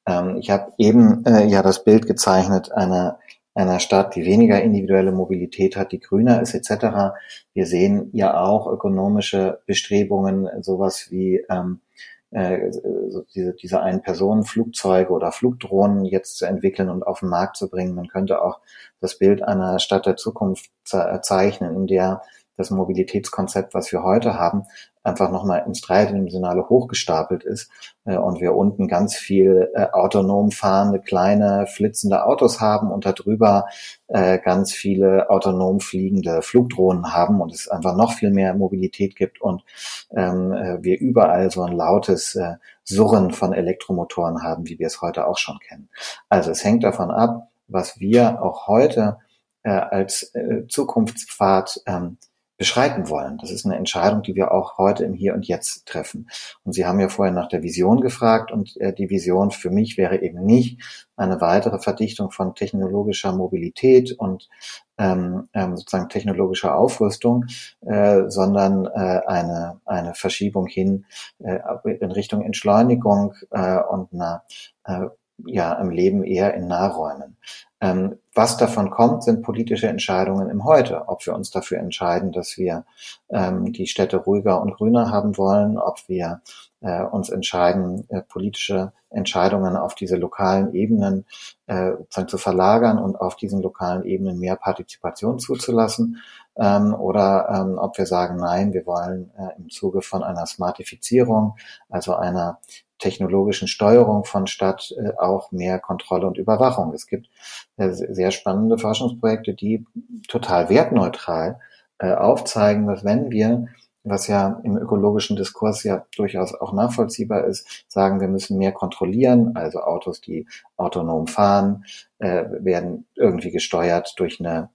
Ähm, 0.05 0.37
ich 0.37 0.49
habe 0.49 0.71
eben 0.77 1.25
äh, 1.25 1.45
ja 1.47 1.61
das 1.61 1.83
Bild 1.83 2.07
gezeichnet 2.07 2.71
einer 2.71 3.19
einer 3.57 3.79
Stadt, 3.79 4.15
die 4.15 4.23
weniger 4.23 4.61
individuelle 4.61 5.11
Mobilität 5.11 5.75
hat, 5.75 5.91
die 5.91 5.99
grüner 5.99 6.41
ist 6.41 6.53
etc. 6.53 7.17
Wir 7.53 7.65
sehen 7.65 8.11
ja 8.13 8.39
auch 8.39 8.67
ökonomische 8.67 9.61
Bestrebungen, 9.65 10.47
sowas 10.61 11.07
wie 11.09 11.43
ähm, 11.49 11.81
äh, 12.31 12.71
so 12.71 13.23
diese, 13.33 13.53
diese 13.53 13.81
Ein-Personen-Flugzeuge 13.81 15.11
oder 15.11 15.31
Flugdrohnen 15.31 16.05
jetzt 16.05 16.37
zu 16.37 16.45
entwickeln 16.45 16.89
und 16.89 17.03
auf 17.03 17.21
den 17.21 17.29
Markt 17.29 17.57
zu 17.57 17.69
bringen. 17.69 17.95
Man 17.95 18.07
könnte 18.07 18.41
auch 18.41 18.59
das 18.99 19.17
Bild 19.17 19.41
einer 19.41 19.79
Stadt 19.79 20.05
der 20.05 20.17
Zukunft 20.17 20.71
zeichnen, 20.83 21.75
in 21.75 21.87
der 21.87 22.21
das 22.57 22.71
Mobilitätskonzept, 22.71 23.73
was 23.73 23.91
wir 23.91 24.03
heute 24.03 24.33
haben, 24.33 24.63
einfach 25.07 25.31
nochmal 25.31 25.63
ins 25.65 25.81
Dreidimensionale 25.81 26.67
hochgestapelt 26.67 27.43
ist 27.43 27.71
äh, 28.05 28.17
und 28.17 28.41
wir 28.41 28.55
unten 28.55 28.87
ganz 28.87 29.15
viel 29.15 29.71
äh, 29.73 29.87
autonom 29.93 30.51
fahrende, 30.51 30.99
kleine, 30.99 31.65
flitzende 31.67 32.25
Autos 32.25 32.59
haben 32.59 32.91
und 32.91 33.05
darüber 33.05 33.67
äh, 34.07 34.37
ganz 34.37 34.73
viele 34.73 35.29
autonom 35.29 35.79
fliegende 35.79 36.41
Flugdrohnen 36.41 37.13
haben 37.13 37.39
und 37.39 37.53
es 37.53 37.69
einfach 37.69 37.95
noch 37.95 38.13
viel 38.13 38.31
mehr 38.31 38.53
Mobilität 38.53 39.15
gibt 39.15 39.41
und 39.41 39.63
ähm, 40.11 40.51
äh, 40.51 40.83
wir 40.83 40.99
überall 40.99 41.49
so 41.49 41.63
ein 41.63 41.73
lautes 41.73 42.35
äh, 42.35 42.55
Surren 42.83 43.31
von 43.31 43.53
Elektromotoren 43.53 44.43
haben, 44.43 44.67
wie 44.67 44.77
wir 44.77 44.87
es 44.87 45.01
heute 45.01 45.27
auch 45.27 45.37
schon 45.37 45.59
kennen. 45.59 45.89
Also 46.29 46.51
es 46.51 46.63
hängt 46.63 46.83
davon 46.83 47.11
ab, 47.11 47.49
was 47.67 47.99
wir 47.99 48.41
auch 48.41 48.67
heute 48.67 49.17
äh, 49.63 49.69
als 49.69 50.33
äh, 50.35 50.67
Zukunftspfad 50.67 51.81
ähm, 51.85 52.17
beschreiten 52.57 53.09
wollen. 53.09 53.37
Das 53.37 53.51
ist 53.51 53.65
eine 53.65 53.75
Entscheidung, 53.75 54.23
die 54.23 54.35
wir 54.35 54.51
auch 54.51 54.77
heute 54.77 55.03
im 55.03 55.13
Hier 55.13 55.33
und 55.33 55.47
Jetzt 55.47 55.85
treffen. 55.85 56.29
Und 56.63 56.73
Sie 56.73 56.85
haben 56.85 56.99
ja 56.99 57.07
vorher 57.07 57.33
nach 57.33 57.47
der 57.47 57.63
Vision 57.63 58.01
gefragt 58.01 58.51
und 58.51 58.75
äh, 58.81 58.93
die 58.93 59.09
Vision 59.09 59.51
für 59.51 59.69
mich 59.69 59.97
wäre 59.97 60.21
eben 60.21 60.43
nicht 60.43 60.81
eine 61.15 61.39
weitere 61.39 61.79
Verdichtung 61.79 62.31
von 62.31 62.55
technologischer 62.55 63.31
Mobilität 63.31 64.11
und 64.17 64.49
ähm, 64.97 65.49
ähm, 65.53 65.77
sozusagen 65.77 66.09
technologischer 66.09 66.75
Aufrüstung, 66.75 67.45
äh, 67.85 68.23
sondern 68.27 68.85
äh, 68.87 69.21
eine, 69.27 69.79
eine 69.85 70.15
Verschiebung 70.15 70.65
hin 70.65 71.05
äh, 71.39 71.59
in 71.99 72.11
Richtung 72.11 72.41
Entschleunigung 72.41 73.33
äh, 73.51 73.79
und 73.79 74.13
einer 74.13 74.43
äh, 74.85 75.07
ja 75.45 75.73
im 75.73 75.91
Leben 75.91 76.23
eher 76.23 76.55
in 76.55 76.67
Nahräumen. 76.67 77.37
Ähm, 77.79 78.17
was 78.37 78.57
davon 78.57 78.91
kommt, 78.91 79.23
sind 79.23 79.41
politische 79.41 79.87
Entscheidungen 79.87 80.49
im 80.49 80.63
Heute. 80.63 81.07
Ob 81.07 81.25
wir 81.25 81.33
uns 81.33 81.51
dafür 81.51 81.79
entscheiden, 81.79 82.31
dass 82.31 82.57
wir 82.57 82.85
ähm, 83.29 83.73
die 83.73 83.87
Städte 83.87 84.17
ruhiger 84.17 84.61
und 84.61 84.75
grüner 84.75 85.11
haben 85.11 85.37
wollen, 85.37 85.77
ob 85.77 86.07
wir 86.07 86.41
äh, 86.81 87.03
uns 87.03 87.29
entscheiden, 87.29 88.05
äh, 88.09 88.21
politische 88.21 88.93
Entscheidungen 89.09 89.75
auf 89.75 89.95
diese 89.95 90.15
lokalen 90.17 90.73
Ebenen 90.73 91.25
äh, 91.65 91.93
zu 92.09 92.37
verlagern 92.37 92.99
und 92.99 93.19
auf 93.19 93.35
diesen 93.35 93.61
lokalen 93.61 94.05
Ebenen 94.05 94.39
mehr 94.39 94.55
Partizipation 94.55 95.39
zuzulassen, 95.39 96.21
ähm, 96.57 96.93
oder 96.93 97.49
ähm, 97.49 97.77
ob 97.77 97.97
wir 97.97 98.05
sagen, 98.05 98.37
nein, 98.37 98.73
wir 98.73 98.85
wollen 98.85 99.31
äh, 99.37 99.57
im 99.57 99.69
Zuge 99.69 100.01
von 100.01 100.23
einer 100.23 100.45
Smartifizierung, 100.45 101.55
also 101.89 102.15
einer 102.15 102.59
technologischen 102.99 103.67
Steuerung 103.67 104.23
von 104.23 104.47
Stadt 104.47 104.93
äh, 104.97 105.11
auch 105.17 105.51
mehr 105.51 105.79
Kontrolle 105.79 106.27
und 106.27 106.37
Überwachung. 106.37 106.93
Es 106.93 107.07
gibt 107.07 107.29
äh, 107.77 107.91
sehr 107.91 108.31
spannende 108.31 108.77
Forschungsprojekte, 108.77 109.53
die 109.53 109.85
total 110.27 110.69
wertneutral 110.69 111.59
äh, 111.99 112.13
aufzeigen, 112.13 112.87
dass 112.87 113.03
wenn 113.03 113.31
wir 113.31 113.67
was 114.09 114.27
ja 114.27 114.61
im 114.63 114.77
ökologischen 114.77 115.35
Diskurs 115.35 115.83
ja 115.83 116.05
durchaus 116.15 116.55
auch 116.55 116.71
nachvollziehbar 116.71 117.43
ist, 117.43 117.83
sagen, 117.89 118.21
wir 118.21 118.29
müssen 118.29 118.57
mehr 118.57 118.71
kontrollieren, 118.71 119.57
also 119.57 119.81
Autos, 119.81 120.21
die 120.21 120.47
autonom 120.77 121.27
fahren, 121.27 121.83
werden 122.17 123.05
irgendwie 123.15 123.51
gesteuert 123.51 124.13
durch 124.15 124.39
eine 124.39 124.69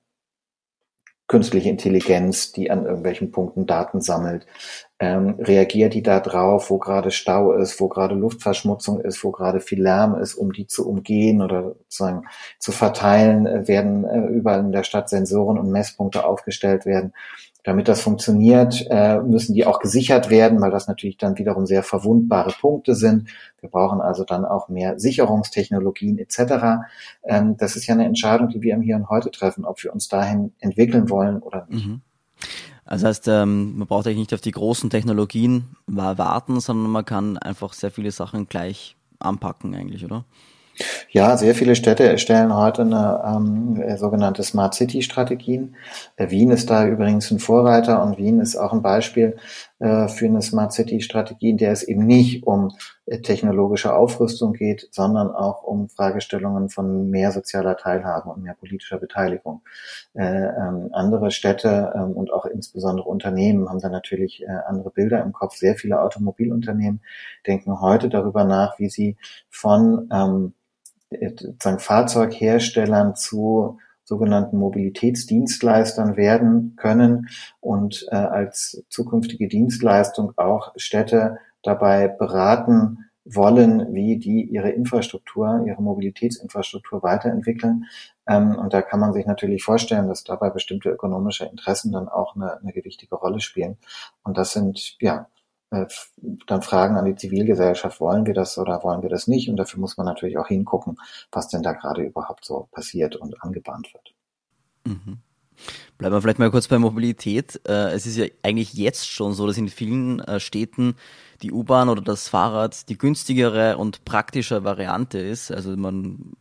künstliche 1.32 1.70
Intelligenz, 1.70 2.52
die 2.52 2.70
an 2.70 2.84
irgendwelchen 2.84 3.32
Punkten 3.32 3.64
Daten 3.64 4.02
sammelt, 4.02 4.46
ähm, 4.98 5.36
reagiert 5.38 5.94
die 5.94 6.02
da 6.02 6.20
drauf, 6.20 6.68
wo 6.68 6.76
gerade 6.76 7.10
Stau 7.10 7.54
ist, 7.54 7.80
wo 7.80 7.88
gerade 7.88 8.14
Luftverschmutzung 8.14 9.00
ist, 9.00 9.24
wo 9.24 9.30
gerade 9.30 9.60
viel 9.60 9.82
Lärm 9.82 10.14
ist, 10.14 10.34
um 10.34 10.52
die 10.52 10.66
zu 10.66 10.86
umgehen 10.86 11.40
oder 11.40 11.74
sozusagen 11.88 12.26
zu 12.58 12.70
verteilen, 12.70 13.46
äh, 13.46 13.66
werden 13.66 14.04
äh, 14.04 14.26
überall 14.26 14.60
in 14.60 14.72
der 14.72 14.84
Stadt 14.84 15.08
Sensoren 15.08 15.58
und 15.58 15.72
Messpunkte 15.72 16.26
aufgestellt 16.26 16.84
werden. 16.84 17.14
Damit 17.64 17.86
das 17.86 18.00
funktioniert, 18.00 18.86
äh, 18.90 19.20
müssen 19.20 19.54
die 19.54 19.66
auch 19.66 19.78
gesichert 19.78 20.30
werden, 20.30 20.60
weil 20.60 20.72
das 20.72 20.88
natürlich 20.88 21.16
dann 21.16 21.38
wiederum 21.38 21.64
sehr 21.64 21.84
verwundbare 21.84 22.52
Punkte 22.60 22.94
sind. 22.94 23.28
Wir 23.60 23.70
brauchen 23.70 24.00
also 24.00 24.24
dann 24.24 24.44
auch 24.44 24.68
mehr 24.68 24.98
Sicherungstechnologien 24.98 26.18
etc. 26.18 26.84
Ähm, 27.24 27.56
das 27.56 27.76
ist 27.76 27.86
ja 27.86 27.94
eine 27.94 28.06
Entscheidung, 28.06 28.48
die 28.48 28.62
wir 28.62 28.74
im 28.74 28.82
Hier 28.82 28.96
und 28.96 29.08
Heute 29.08 29.30
treffen, 29.30 29.64
ob 29.64 29.82
wir 29.84 29.92
uns 29.92 30.08
dahin 30.08 30.52
entwickeln 30.58 31.08
wollen 31.08 31.38
oder 31.38 31.66
nicht. 31.68 31.86
Mhm. 31.86 32.00
Also 32.84 33.06
heißt, 33.06 33.28
ähm, 33.28 33.78
man 33.78 33.86
braucht 33.86 34.06
eigentlich 34.06 34.18
nicht 34.18 34.34
auf 34.34 34.40
die 34.40 34.50
großen 34.50 34.90
Technologien 34.90 35.76
warten, 35.86 36.58
sondern 36.60 36.90
man 36.90 37.04
kann 37.04 37.38
einfach 37.38 37.74
sehr 37.74 37.92
viele 37.92 38.10
Sachen 38.10 38.48
gleich 38.48 38.96
anpacken 39.20 39.74
eigentlich, 39.74 40.04
oder? 40.04 40.24
Ja, 41.10 41.36
sehr 41.36 41.54
viele 41.54 41.76
Städte 41.76 42.04
erstellen 42.04 42.54
heute 42.54 42.82
eine 42.82 43.22
ähm, 43.26 43.80
äh, 43.80 43.98
sogenannte 43.98 44.42
Smart 44.42 44.74
City 44.74 45.02
Strategien. 45.02 45.76
Äh, 46.16 46.30
Wien 46.30 46.50
ist 46.50 46.70
da 46.70 46.86
übrigens 46.86 47.30
ein 47.30 47.38
Vorreiter 47.38 48.02
und 48.02 48.18
Wien 48.18 48.40
ist 48.40 48.56
auch 48.56 48.72
ein 48.72 48.82
Beispiel 48.82 49.36
für 50.08 50.26
eine 50.26 50.42
Smart 50.42 50.72
City 50.72 51.00
Strategie, 51.00 51.50
in 51.50 51.56
der 51.56 51.72
es 51.72 51.82
eben 51.82 52.06
nicht 52.06 52.46
um 52.46 52.70
äh, 53.06 53.20
technologische 53.20 53.94
Aufrüstung 53.94 54.52
geht, 54.52 54.88
sondern 54.92 55.30
auch 55.32 55.64
um 55.64 55.88
Fragestellungen 55.88 56.68
von 56.68 57.10
mehr 57.10 57.32
sozialer 57.32 57.76
Teilhabe 57.76 58.30
und 58.30 58.42
mehr 58.42 58.54
politischer 58.54 58.98
Beteiligung. 58.98 59.62
Äh, 60.14 60.22
ähm, 60.24 60.90
andere 60.92 61.32
Städte 61.32 61.92
ähm, 61.96 62.12
und 62.12 62.32
auch 62.32 62.46
insbesondere 62.46 63.08
Unternehmen 63.08 63.68
haben 63.68 63.80
da 63.80 63.88
natürlich 63.88 64.42
äh, 64.42 64.46
andere 64.66 64.90
Bilder 64.90 65.20
im 65.22 65.32
Kopf. 65.32 65.56
Sehr 65.56 65.74
viele 65.74 66.00
Automobilunternehmen 66.00 67.02
denken 67.46 67.80
heute 67.80 68.08
darüber 68.08 68.44
nach, 68.44 68.78
wie 68.78 68.88
sie 68.88 69.16
von 69.50 70.08
ähm, 70.12 70.54
sozusagen 71.10 71.80
Fahrzeugherstellern 71.80 73.16
zu 73.16 73.78
sogenannten 74.12 74.58
Mobilitätsdienstleistern 74.58 76.18
werden 76.18 76.76
können 76.76 77.28
und 77.60 78.06
äh, 78.10 78.16
als 78.16 78.84
zukünftige 78.90 79.48
Dienstleistung 79.48 80.34
auch 80.36 80.74
Städte 80.76 81.38
dabei 81.62 82.08
beraten 82.08 83.06
wollen, 83.24 83.94
wie 83.94 84.18
die 84.18 84.42
ihre 84.42 84.68
Infrastruktur, 84.68 85.64
ihre 85.66 85.80
Mobilitätsinfrastruktur 85.80 87.02
weiterentwickeln. 87.02 87.86
Ähm, 88.28 88.54
und 88.56 88.74
da 88.74 88.82
kann 88.82 89.00
man 89.00 89.14
sich 89.14 89.24
natürlich 89.24 89.64
vorstellen, 89.64 90.08
dass 90.08 90.24
dabei 90.24 90.50
bestimmte 90.50 90.90
ökonomische 90.90 91.46
Interessen 91.46 91.90
dann 91.90 92.10
auch 92.10 92.36
eine, 92.36 92.60
eine 92.60 92.72
gewichtige 92.72 93.14
Rolle 93.14 93.40
spielen. 93.40 93.78
Und 94.24 94.36
das 94.36 94.52
sind 94.52 94.96
ja 95.00 95.26
dann 96.46 96.62
Fragen 96.62 96.96
an 96.96 97.06
die 97.06 97.16
Zivilgesellschaft, 97.16 98.00
wollen 98.00 98.26
wir 98.26 98.34
das 98.34 98.58
oder 98.58 98.82
wollen 98.82 99.02
wir 99.02 99.08
das 99.08 99.26
nicht? 99.26 99.48
Und 99.48 99.56
dafür 99.56 99.80
muss 99.80 99.96
man 99.96 100.06
natürlich 100.06 100.38
auch 100.38 100.48
hingucken, 100.48 100.98
was 101.30 101.48
denn 101.48 101.62
da 101.62 101.72
gerade 101.72 102.02
überhaupt 102.02 102.44
so 102.44 102.68
passiert 102.72 103.16
und 103.16 103.42
angebahnt 103.42 103.92
wird. 103.94 104.14
Mhm. 104.84 105.18
Bleiben 105.98 106.14
wir 106.14 106.22
vielleicht 106.22 106.38
mal 106.38 106.50
kurz 106.50 106.68
bei 106.68 106.78
Mobilität. 106.78 107.60
Äh, 107.66 107.92
es 107.92 108.06
ist 108.06 108.16
ja 108.16 108.26
eigentlich 108.42 108.74
jetzt 108.74 109.08
schon 109.08 109.34
so, 109.34 109.46
dass 109.46 109.56
in 109.56 109.68
vielen 109.68 110.20
äh, 110.20 110.40
Städten 110.40 110.96
die 111.42 111.52
U-Bahn 111.52 111.88
oder 111.88 112.02
das 112.02 112.28
Fahrrad 112.28 112.88
die 112.88 112.98
günstigere 112.98 113.76
und 113.76 114.04
praktische 114.04 114.64
Variante 114.64 115.18
ist. 115.18 115.50
Also 115.50 115.76
man 115.76 116.32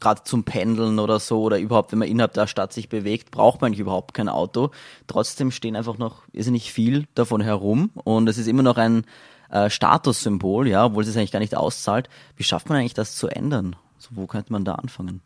gerade 0.00 0.24
zum 0.24 0.44
Pendeln 0.44 0.98
oder 0.98 1.20
so 1.20 1.42
oder 1.42 1.58
überhaupt, 1.58 1.92
wenn 1.92 2.00
man 2.00 2.08
innerhalb 2.08 2.34
der 2.34 2.46
Stadt 2.46 2.72
sich 2.72 2.88
bewegt, 2.88 3.30
braucht 3.30 3.60
man 3.60 3.68
eigentlich 3.68 3.80
überhaupt 3.80 4.14
kein 4.14 4.28
Auto. 4.28 4.70
Trotzdem 5.06 5.50
stehen 5.50 5.76
einfach 5.76 5.98
noch 5.98 6.22
irrsinnig 6.32 6.72
viel 6.72 7.06
davon 7.14 7.40
herum 7.40 7.90
und 8.04 8.28
es 8.28 8.38
ist 8.38 8.48
immer 8.48 8.62
noch 8.62 8.76
ein 8.76 9.04
äh, 9.50 9.70
Statussymbol, 9.70 10.68
ja, 10.68 10.86
obwohl 10.86 11.02
es 11.02 11.08
es 11.08 11.16
eigentlich 11.16 11.32
gar 11.32 11.38
nicht 11.38 11.56
auszahlt. 11.56 12.08
Wie 12.36 12.44
schafft 12.44 12.68
man 12.68 12.78
eigentlich 12.78 12.94
das 12.94 13.16
zu 13.16 13.28
ändern? 13.28 13.76
So, 13.98 14.10
wo 14.12 14.26
könnte 14.26 14.52
man 14.52 14.64
da 14.64 14.74
anfangen? 14.74 15.20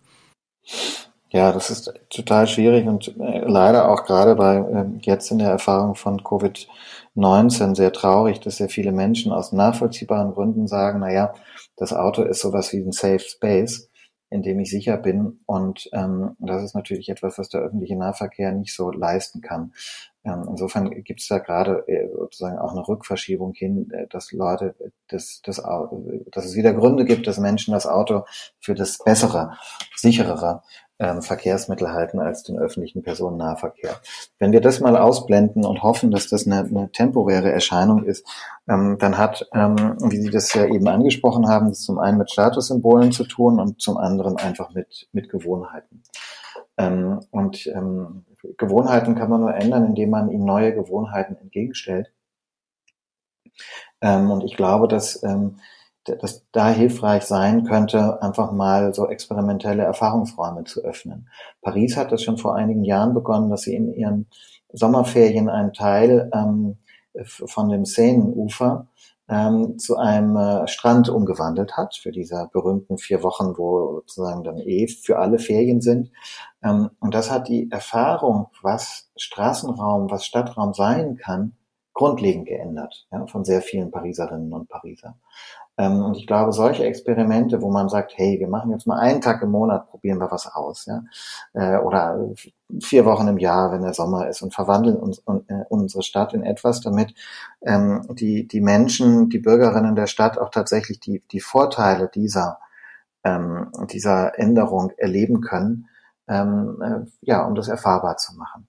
Ja, 1.36 1.52
das 1.52 1.68
ist 1.68 1.92
total 2.08 2.46
schwierig 2.46 2.86
und 2.86 3.08
äh, 3.20 3.40
leider 3.44 3.90
auch 3.90 4.06
gerade 4.06 4.36
bei 4.36 4.56
äh, 4.56 4.86
jetzt 5.02 5.30
in 5.30 5.38
der 5.38 5.50
Erfahrung 5.50 5.94
von 5.94 6.22
Covid-19 6.22 7.76
sehr 7.76 7.92
traurig, 7.92 8.40
dass 8.40 8.56
sehr 8.56 8.70
viele 8.70 8.90
Menschen 8.90 9.32
aus 9.32 9.52
nachvollziehbaren 9.52 10.32
Gründen 10.32 10.66
sagen, 10.66 11.00
na 11.00 11.12
ja, 11.12 11.34
das 11.76 11.92
Auto 11.92 12.22
ist 12.22 12.40
sowas 12.40 12.72
wie 12.72 12.78
ein 12.78 12.90
Safe 12.90 13.18
Space 13.18 13.90
in 14.28 14.42
dem 14.42 14.58
ich 14.58 14.70
sicher 14.70 14.96
bin. 14.96 15.40
Und 15.46 15.88
ähm, 15.92 16.36
das 16.38 16.64
ist 16.64 16.74
natürlich 16.74 17.08
etwas, 17.08 17.38
was 17.38 17.48
der 17.48 17.60
öffentliche 17.60 17.96
Nahverkehr 17.96 18.52
nicht 18.52 18.74
so 18.74 18.90
leisten 18.90 19.40
kann. 19.40 19.72
Ähm, 20.24 20.44
insofern 20.48 20.90
gibt 21.04 21.20
es 21.20 21.28
da 21.28 21.38
gerade 21.38 21.86
äh, 21.86 22.08
sozusagen 22.12 22.58
auch 22.58 22.72
eine 22.72 22.86
Rückverschiebung 22.86 23.54
hin, 23.54 23.88
äh, 23.92 24.08
dass 24.08 24.32
Leute, 24.32 24.74
das, 25.08 25.40
das, 25.44 25.62
dass 26.32 26.44
es 26.44 26.56
wieder 26.56 26.74
Gründe 26.74 27.04
gibt, 27.04 27.26
dass 27.28 27.38
Menschen 27.38 27.72
das 27.72 27.86
Auto 27.86 28.24
für 28.58 28.74
das 28.74 28.98
bessere, 28.98 29.56
sicherere 29.94 30.62
ähm, 30.62 30.62
Verkehrsmittel 30.98 31.92
halten 31.92 32.20
als 32.20 32.42
den 32.42 32.58
öffentlichen 32.58 33.02
Personennahverkehr. 33.02 34.00
Wenn 34.38 34.52
wir 34.52 34.62
das 34.62 34.80
mal 34.80 34.96
ausblenden 34.96 35.64
und 35.64 35.82
hoffen, 35.82 36.10
dass 36.10 36.28
das 36.28 36.46
eine, 36.46 36.60
eine 36.60 36.90
temporäre 36.90 37.52
Erscheinung 37.52 38.04
ist, 38.04 38.26
ähm, 38.66 38.96
dann 38.98 39.18
hat, 39.18 39.46
ähm, 39.52 39.96
wie 40.00 40.16
Sie 40.16 40.30
das 40.30 40.54
ja 40.54 40.64
eben 40.66 40.88
angesprochen 40.88 41.48
haben, 41.48 41.68
das 41.68 41.82
zum 41.82 41.98
einen 41.98 42.16
mit 42.16 42.30
Statussymbolen 42.30 43.12
zu 43.12 43.24
tun 43.24 43.60
und 43.60 43.80
zum 43.80 43.98
anderen 43.98 44.36
einfach 44.38 44.72
mit, 44.72 45.08
mit 45.12 45.28
Gewohnheiten. 45.28 46.02
Ähm, 46.78 47.20
und 47.30 47.66
ähm, 47.66 48.24
Gewohnheiten 48.56 49.14
kann 49.14 49.30
man 49.30 49.40
nur 49.40 49.54
ändern, 49.54 49.86
indem 49.86 50.10
man 50.10 50.30
ihnen 50.30 50.44
neue 50.44 50.74
Gewohnheiten 50.74 51.36
entgegenstellt. 51.36 52.12
Ähm, 54.00 54.30
und 54.30 54.44
ich 54.44 54.56
glaube, 54.56 54.88
dass 54.88 55.22
ähm, 55.22 55.58
das 56.20 56.46
da 56.52 56.70
hilfreich 56.70 57.24
sein 57.24 57.64
könnte, 57.64 58.22
einfach 58.22 58.52
mal 58.52 58.94
so 58.94 59.08
experimentelle 59.08 59.82
Erfahrungsräume 59.82 60.64
zu 60.64 60.82
öffnen. 60.82 61.28
Paris 61.62 61.96
hat 61.96 62.12
das 62.12 62.22
schon 62.22 62.38
vor 62.38 62.54
einigen 62.54 62.84
Jahren 62.84 63.14
begonnen, 63.14 63.50
dass 63.50 63.62
sie 63.62 63.74
in 63.74 63.92
ihren 63.92 64.26
Sommerferien 64.72 65.48
einen 65.48 65.72
Teil 65.72 66.30
ähm, 66.34 66.78
von 67.24 67.68
dem 67.68 67.84
Seineufer 67.84 68.88
ähm, 69.28 69.78
zu 69.78 69.96
einem 69.96 70.36
äh, 70.36 70.68
Strand 70.68 71.08
umgewandelt 71.08 71.76
hat, 71.76 71.96
für 71.96 72.12
diese 72.12 72.48
berühmten 72.52 72.98
vier 72.98 73.22
Wochen, 73.22 73.56
wo 73.56 74.00
sozusagen 74.00 74.44
dann 74.44 74.58
eh 74.58 74.86
für 74.86 75.18
alle 75.18 75.38
Ferien 75.38 75.80
sind. 75.80 76.12
Ähm, 76.62 76.90
und 77.00 77.14
das 77.14 77.30
hat 77.30 77.48
die 77.48 77.70
Erfahrung, 77.70 78.48
was 78.62 79.10
Straßenraum, 79.16 80.10
was 80.10 80.24
Stadtraum 80.24 80.74
sein 80.74 81.16
kann, 81.16 81.56
grundlegend 81.92 82.46
geändert, 82.46 83.06
ja, 83.10 83.26
von 83.26 83.44
sehr 83.44 83.62
vielen 83.62 83.90
Pariserinnen 83.90 84.52
und 84.52 84.68
Pariser. 84.68 85.16
Ähm, 85.78 86.02
und 86.02 86.16
ich 86.16 86.26
glaube, 86.26 86.52
solche 86.52 86.84
Experimente, 86.84 87.60
wo 87.60 87.70
man 87.70 87.88
sagt, 87.88 88.12
hey, 88.16 88.38
wir 88.40 88.48
machen 88.48 88.70
jetzt 88.70 88.86
mal 88.86 88.98
einen 88.98 89.20
Tag 89.20 89.42
im 89.42 89.50
Monat, 89.50 89.88
probieren 89.90 90.18
wir 90.18 90.30
was 90.30 90.46
aus, 90.46 90.86
ja, 90.86 91.02
äh, 91.52 91.78
oder 91.78 92.30
vier 92.80 93.04
Wochen 93.04 93.28
im 93.28 93.38
Jahr, 93.38 93.72
wenn 93.72 93.82
der 93.82 93.92
Sommer 93.94 94.28
ist, 94.28 94.42
und 94.42 94.54
verwandeln 94.54 94.96
uns 94.96 95.22
äh, 95.26 95.64
unsere 95.68 96.02
Stadt 96.02 96.32
in 96.32 96.42
etwas, 96.42 96.80
damit 96.80 97.14
ähm, 97.62 98.06
die 98.10 98.48
die 98.48 98.60
Menschen, 98.60 99.28
die 99.28 99.38
Bürgerinnen 99.38 99.96
der 99.96 100.06
Stadt 100.06 100.38
auch 100.38 100.50
tatsächlich 100.50 101.00
die 101.00 101.22
die 101.30 101.40
Vorteile 101.40 102.08
dieser 102.08 102.58
ähm, 103.24 103.70
dieser 103.90 104.38
Änderung 104.38 104.92
erleben 104.96 105.40
können, 105.40 105.88
ähm, 106.28 106.82
äh, 106.82 107.06
ja, 107.20 107.44
um 107.44 107.54
das 107.54 107.68
erfahrbar 107.68 108.16
zu 108.16 108.34
machen. 108.36 108.68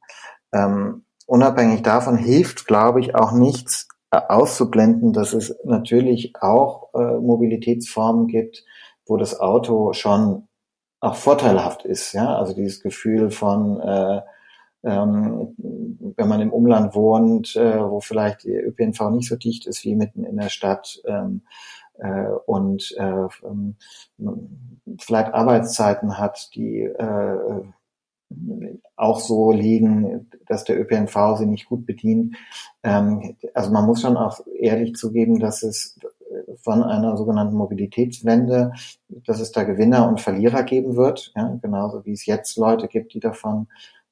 Ähm, 0.51 1.05
unabhängig 1.25 1.83
davon 1.83 2.17
hilft, 2.17 2.67
glaube 2.67 2.99
ich, 2.99 3.15
auch 3.15 3.31
nichts, 3.31 3.87
auszublenden, 4.11 5.13
dass 5.13 5.33
es 5.33 5.55
natürlich 5.63 6.33
auch 6.39 6.93
äh, 6.93 7.19
Mobilitätsformen 7.19 8.27
gibt, 8.27 8.63
wo 9.05 9.17
das 9.17 9.39
Auto 9.39 9.93
schon 9.93 10.47
auch 10.99 11.15
vorteilhaft 11.15 11.85
ist. 11.85 12.13
Ja, 12.13 12.37
also 12.37 12.53
dieses 12.53 12.81
Gefühl 12.81 13.31
von 13.31 13.79
äh, 13.81 14.21
ähm, 14.83 15.55
wenn 15.57 16.27
man 16.27 16.41
im 16.41 16.53
Umland 16.53 16.95
wohnt, 16.95 17.55
äh, 17.55 17.79
wo 17.79 17.99
vielleicht 17.99 18.43
die 18.43 18.53
ÖPNV 18.53 19.09
nicht 19.11 19.27
so 19.27 19.35
dicht 19.35 19.67
ist 19.67 19.83
wie 19.83 19.95
mitten 19.95 20.23
in 20.23 20.37
der 20.37 20.49
Stadt 20.49 21.01
ähm, 21.05 21.41
äh, 21.99 22.27
und 22.45 22.95
äh, 22.97 23.27
ähm, 23.43 23.75
vielleicht 24.99 25.33
Arbeitszeiten 25.33 26.17
hat, 26.17 26.49
die 26.55 26.81
äh, 26.81 27.61
auch 28.95 29.19
so 29.19 29.51
liegen, 29.51 30.29
dass 30.45 30.63
der 30.63 30.79
ÖPNV 30.79 31.37
sie 31.37 31.45
nicht 31.45 31.67
gut 31.67 31.85
bedient. 31.85 32.35
Ähm, 32.83 33.35
also 33.53 33.71
man 33.71 33.85
muss 33.85 34.01
schon 34.01 34.17
auch 34.17 34.39
ehrlich 34.59 34.95
zugeben, 34.95 35.39
dass 35.39 35.63
es 35.63 35.97
von 36.61 36.83
einer 36.83 37.15
sogenannten 37.17 37.55
Mobilitätswende, 37.55 38.73
dass 39.09 39.39
es 39.39 39.51
da 39.51 39.63
Gewinner 39.63 40.07
und 40.07 40.21
Verlierer 40.21 40.63
geben 40.63 40.95
wird, 40.95 41.31
ja, 41.35 41.57
genauso 41.61 42.05
wie 42.05 42.13
es 42.13 42.25
jetzt 42.25 42.57
Leute 42.57 42.87
gibt, 42.87 43.13
die 43.13 43.19
davon 43.19 43.67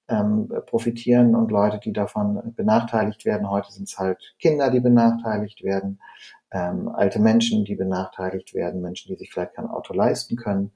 ähm, 0.08 0.52
profitieren 0.68 1.36
und 1.36 1.52
Leute, 1.52 1.80
die 1.80 1.92
davon 1.92 2.54
benachteiligt 2.56 3.26
werden. 3.26 3.50
Heute 3.50 3.72
sind 3.72 3.90
es 3.90 3.98
halt 3.98 4.36
Kinder, 4.40 4.70
die 4.70 4.80
benachteiligt 4.80 5.64
werden, 5.64 6.00
ähm, 6.52 6.90
alte 6.90 7.20
Menschen, 7.20 7.66
die 7.66 7.76
benachteiligt 7.76 8.54
werden, 8.54 8.82
Menschen, 8.82 9.10
die 9.10 9.18
sich 9.18 9.32
vielleicht 9.32 9.56
kein 9.56 9.68
Auto 9.68 9.94
leisten 9.94 10.36
können 10.36 10.72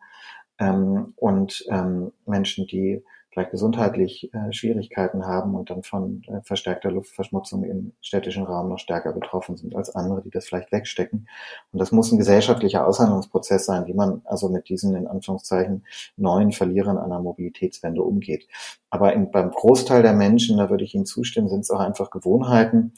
ähm, 0.58 1.13
und 1.15 1.65
ähm, 1.69 2.12
Menschen, 2.25 2.67
die 2.67 3.04
vielleicht 3.32 3.52
gesundheitlich 3.52 4.34
äh, 4.34 4.52
Schwierigkeiten 4.52 5.26
haben 5.26 5.56
und 5.56 5.70
dann 5.70 5.84
von 5.84 6.24
äh, 6.28 6.42
verstärkter 6.44 6.92
Luftverschmutzung 6.92 7.63
im 7.63 7.94
städtischen 8.02 8.44
Raum 8.44 8.70
noch 8.70 8.80
stärker 8.80 9.13
betroffen 9.13 9.56
sind 9.56 9.76
als 9.76 9.96
andere, 9.96 10.22
die 10.22 10.32
das 10.32 10.46
vielleicht 10.48 10.72
wegstecken. 10.72 11.28
Und 11.72 11.80
das 11.80 11.92
muss 11.92 12.12
ein 12.12 12.18
gesellschaftlicher 12.18 12.88
Aushandlungsprozess 12.88 13.65
sein, 13.65 13.86
wie 13.86 13.94
man 13.94 14.22
also 14.26 14.50
mit 14.50 14.70
diesen 14.70 14.96
in 14.96 15.08
Anführungszeichen 15.08 15.86
neuen 16.18 16.52
Verlierern 16.52 16.98
einer 16.98 17.20
Mobilitätswende 17.20 18.02
umgeht. 18.02 18.48
Aber 18.89 19.13
in, 19.13 19.30
beim 19.30 19.52
Großteil 19.52 20.02
der 20.02 20.13
Menschen, 20.13 20.58
da 20.58 20.70
würde 20.70 20.84
ich 20.84 20.96
Ihnen 20.96 21.06
zustimmen, 21.06 21.50
sind 21.50 21.62
es 21.62 21.70
auch 21.70 21.80
einfach 21.80 22.10
Gewohnheiten. 22.10 22.94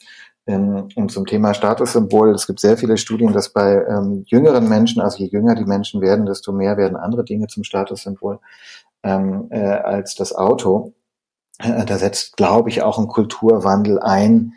Ähm, 0.46 0.88
und 0.96 1.12
zum 1.12 1.26
Thema 1.26 1.54
Statussymbol, 1.54 2.30
es 2.30 2.46
gibt 2.46 2.58
sehr 2.58 2.76
viele 2.76 2.96
Studien, 2.96 3.32
dass 3.32 3.52
bei 3.52 3.84
ähm, 3.88 4.24
jüngeren 4.26 4.68
Menschen, 4.68 5.00
also 5.00 5.18
je 5.18 5.30
jünger 5.30 5.54
die 5.54 5.64
Menschen 5.64 6.00
werden, 6.00 6.26
desto 6.26 6.52
mehr 6.52 6.76
werden 6.76 6.96
andere 6.96 7.24
Dinge 7.24 7.46
zum 7.46 7.64
Statussymbol 7.64 8.40
ähm, 9.02 9.48
äh, 9.50 9.60
als 9.60 10.14
das 10.14 10.34
Auto. 10.34 10.94
Äh, 11.58 11.84
da 11.84 11.98
setzt, 11.98 12.36
glaube 12.36 12.68
ich, 12.70 12.82
auch 12.82 12.98
ein 12.98 13.08
Kulturwandel 13.08 14.00
ein. 14.00 14.54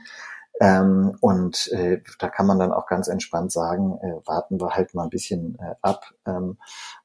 Ähm, 0.62 1.18
und 1.20 1.68
äh, 1.74 2.02
da 2.20 2.30
kann 2.30 2.48
man 2.48 2.60
dann 2.60 2.72
auch 2.72 2.88
ganz 2.88 3.10
entspannt 3.10 3.52
sagen, 3.52 3.98
äh, 4.02 4.26
warten 4.26 4.60
wir 4.60 4.72
halt 4.72 4.94
mal 4.94 5.04
ein 5.04 5.10
bisschen 5.10 5.58
äh, 5.60 5.76
ab. 5.82 6.14
Ähm, 6.26 6.58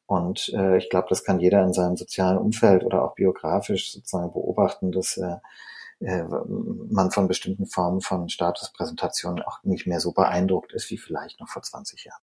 und 0.07 0.51
äh, 0.55 0.77
ich 0.79 0.89
glaube, 0.89 1.09
das 1.09 1.25
kann 1.25 1.41
jeder 1.41 1.63
in 1.65 1.73
seinem 1.73 1.97
sozialen 1.97 2.39
Umfeld 2.39 2.85
oder 2.85 3.05
auch 3.05 3.15
biografisch 3.15 3.93
sozusagen 3.93 4.33
beobachten, 4.33 4.93
dass 4.93 5.17
äh, 5.17 5.37
äh 6.01 6.25
man 6.91 7.11
von 7.11 7.29
bestimmten 7.29 7.67
Formen 7.67 8.01
von 8.01 8.29
Statuspräsentationen 8.29 9.43
auch 9.43 9.63
nicht 9.65 9.87
mehr 9.87 10.01
so 10.01 10.13
beeindruckt 10.13 10.73
ist 10.73 10.91
wie 10.91 10.99
vielleicht 10.99 11.41
noch 11.41 11.49
vor 11.49 11.63
20 11.63 12.05
Jahren. 12.05 12.23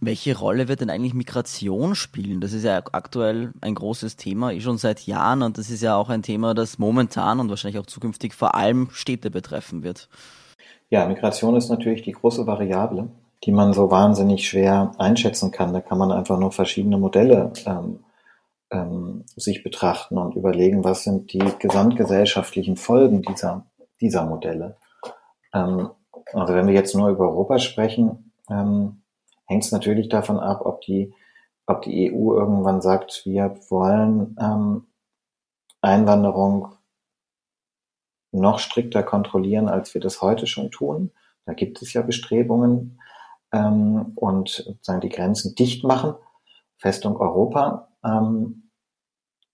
Welche 0.00 0.38
Rolle 0.38 0.68
wird 0.68 0.82
denn 0.82 0.90
eigentlich 0.90 1.14
Migration 1.14 1.94
spielen? 1.94 2.40
Das 2.40 2.52
ist 2.52 2.64
ja 2.64 2.82
aktuell 2.92 3.52
ein 3.60 3.74
großes 3.74 4.16
Thema, 4.16 4.52
eh 4.52 4.60
schon 4.60 4.78
seit 4.78 5.06
Jahren 5.06 5.42
und 5.42 5.56
das 5.58 5.70
ist 5.70 5.82
ja 5.82 5.96
auch 5.96 6.10
ein 6.10 6.22
Thema, 6.22 6.54
das 6.54 6.78
momentan 6.78 7.40
und 7.40 7.48
wahrscheinlich 7.48 7.80
auch 7.80 7.86
zukünftig 7.86 8.34
vor 8.34 8.54
allem 8.54 8.88
Städte 8.90 9.30
betreffen 9.30 9.82
wird. 9.82 10.08
Ja, 10.90 11.06
Migration 11.06 11.56
ist 11.56 11.70
natürlich 11.70 12.02
die 12.02 12.12
große 12.12 12.46
Variable, 12.46 13.08
die 13.44 13.52
man 13.52 13.72
so 13.72 13.90
wahnsinnig 13.90 14.48
schwer 14.48 14.92
einschätzen 14.98 15.50
kann. 15.50 15.72
Da 15.72 15.80
kann 15.80 15.98
man 15.98 16.12
einfach 16.12 16.38
nur 16.38 16.52
verschiedene 16.52 16.98
Modelle 16.98 17.52
ähm, 17.64 18.00
ähm, 18.70 19.24
sich 19.34 19.62
betrachten 19.62 20.18
und 20.18 20.36
überlegen, 20.36 20.84
was 20.84 21.04
sind 21.04 21.32
die 21.32 21.42
gesamtgesellschaftlichen 21.58 22.76
Folgen 22.76 23.22
dieser, 23.22 23.64
dieser 24.00 24.26
Modelle. 24.26 24.76
Ähm, 25.52 25.90
also 26.32 26.54
wenn 26.54 26.66
wir 26.66 26.74
jetzt 26.74 26.94
nur 26.94 27.08
über 27.08 27.28
Europa 27.28 27.58
sprechen, 27.58 28.32
ähm, 28.50 29.02
hängt 29.46 29.64
es 29.64 29.72
natürlich 29.72 30.08
davon 30.08 30.38
ab, 30.38 30.62
ob 30.64 30.80
die, 30.82 31.14
ob 31.66 31.82
die 31.82 32.12
EU 32.12 32.34
irgendwann 32.34 32.80
sagt, 32.80 33.22
wir 33.24 33.58
wollen 33.68 34.36
ähm, 34.40 34.86
Einwanderung 35.80 36.76
noch 38.32 38.58
strikter 38.58 39.02
kontrollieren, 39.02 39.68
als 39.68 39.94
wir 39.94 40.00
das 40.00 40.20
heute 40.20 40.46
schon 40.46 40.70
tun. 40.70 41.12
Da 41.44 41.54
gibt 41.54 41.80
es 41.80 41.92
ja 41.92 42.02
Bestrebungen 42.02 43.00
ähm, 43.52 44.12
und 44.16 44.48
sozusagen 44.50 45.00
die 45.00 45.08
Grenzen 45.08 45.54
dicht 45.54 45.84
machen, 45.84 46.14
Festung 46.76 47.16
Europa. 47.16 47.88
Ähm, 48.04 48.70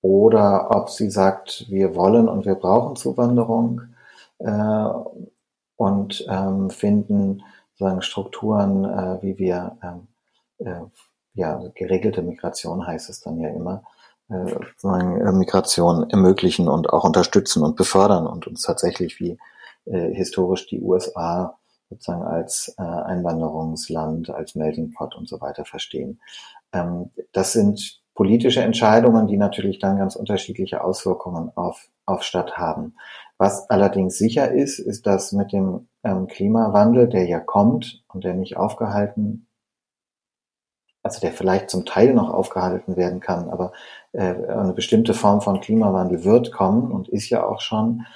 oder 0.01 0.75
ob 0.75 0.91
sie 0.91 1.11
sagt, 1.11 1.67
wir 1.69 1.95
wollen 1.95 2.29
und 2.29 2.45
wir 2.45 2.57
brauchen 2.57 2.97
Zuwanderung 2.97 3.83
äh, 4.39 4.89
und 5.77 6.27
ähm, 6.29 6.71
finden 6.71 7.43
sozusagen 7.73 8.03
Strukturen, 8.03 8.85
äh, 8.85 9.23
wie 9.23 9.39
wir 9.39 9.77
ähm, 9.83 10.09
äh, 10.59 10.81
ja 11.35 11.63
geregelte 11.75 12.23
Migration 12.23 12.87
heißt 12.87 13.09
es 13.11 13.21
dann 13.21 13.41
ja 13.41 13.49
immer, 13.49 13.83
äh, 14.29 14.47
sozusagen 14.49 15.21
äh, 15.21 15.33
Migration 15.33 16.09
ermöglichen 16.11 16.69
und 16.69 16.91
auch 16.91 17.05
unterstützen 17.05 17.63
und 17.63 17.77
befördern 17.77 18.27
und 18.27 18.47
uns 18.47 18.63
tatsächlich 18.63 19.19
wie 19.21 19.39
äh, 19.87 20.15
historisch 20.15 20.67
die 20.67 20.81
USA 20.81 21.59
sozusagen 21.91 22.23
als 22.23 22.75
äh, 22.79 22.83
Einwanderungsland, 22.83 24.31
als 24.31 24.55
Melting 24.55 24.93
Pot 24.93 25.15
und 25.15 25.29
so 25.29 25.41
weiter 25.41 25.65
verstehen. 25.65 26.21
Ähm, 26.73 27.11
das 27.33 27.53
sind 27.53 28.01
politische 28.15 28.63
Entscheidungen, 28.63 29.27
die 29.27 29.37
natürlich 29.37 29.79
dann 29.79 29.99
ganz 29.99 30.17
unterschiedliche 30.17 30.85
Auswirkungen 30.85 31.51
auf, 31.55 31.89
auf 32.07 32.23
Stadt 32.23 32.57
haben. 32.57 32.95
Was 33.39 33.69
allerdings 33.71 34.19
sicher 34.19 34.53
ist, 34.53 34.79
ist, 34.79 35.07
dass 35.07 35.33
mit 35.33 35.53
dem 35.53 35.89
ähm, 36.05 36.27
Klimawandel, 36.27 37.09
der 37.09 37.27
ja 37.27 37.41
kommt 37.41 38.05
und 38.09 38.25
der 38.25 38.35
nicht 38.35 38.57
aufgehalten, 38.57 39.47
also 41.03 41.21
der 41.21 41.33
vielleicht 41.33 41.71
zum 41.71 41.85
Teil 41.85 42.15
noch 42.15 42.31
aufgehalten 42.31 42.97
werden 42.97 43.21
kann, 43.21 43.51
aber 43.51 43.73
äh, 44.13 44.35
eine 44.35 44.73
bestimmte 44.73 45.15
Form 45.15 45.41
von 45.41 45.61
Klimawandel 45.61 46.25
wird 46.25 46.53
kommen 46.53 46.93
und 46.93 47.09
ist 47.09 47.29
ja 47.31 47.45
auch 47.45 47.61
schon, 47.61 48.07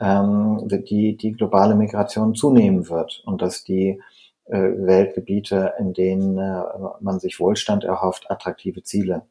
ähm, 0.00 0.60
die, 0.68 1.16
die 1.16 1.32
globale 1.32 1.74
Migration 1.74 2.34
zunehmen 2.34 2.88
wird 2.88 3.22
und 3.24 3.42
dass 3.42 3.64
die 3.64 4.00
äh, 4.44 4.58
Weltgebiete, 4.58 5.74
in 5.78 5.92
denen 5.92 6.38
äh, 6.38 6.62
man 7.00 7.18
sich 7.18 7.40
Wohlstand 7.40 7.84
erhofft, 7.84 8.30
attraktive 8.30 8.82
Ziele 8.82 9.26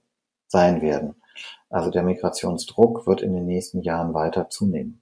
sein 0.47 0.81
werden. 0.81 1.15
Also 1.69 1.91
der 1.91 2.03
Migrationsdruck 2.03 3.07
wird 3.07 3.21
in 3.21 3.33
den 3.33 3.45
nächsten 3.45 3.81
Jahren 3.81 4.13
weiter 4.13 4.49
zunehmen. 4.49 5.01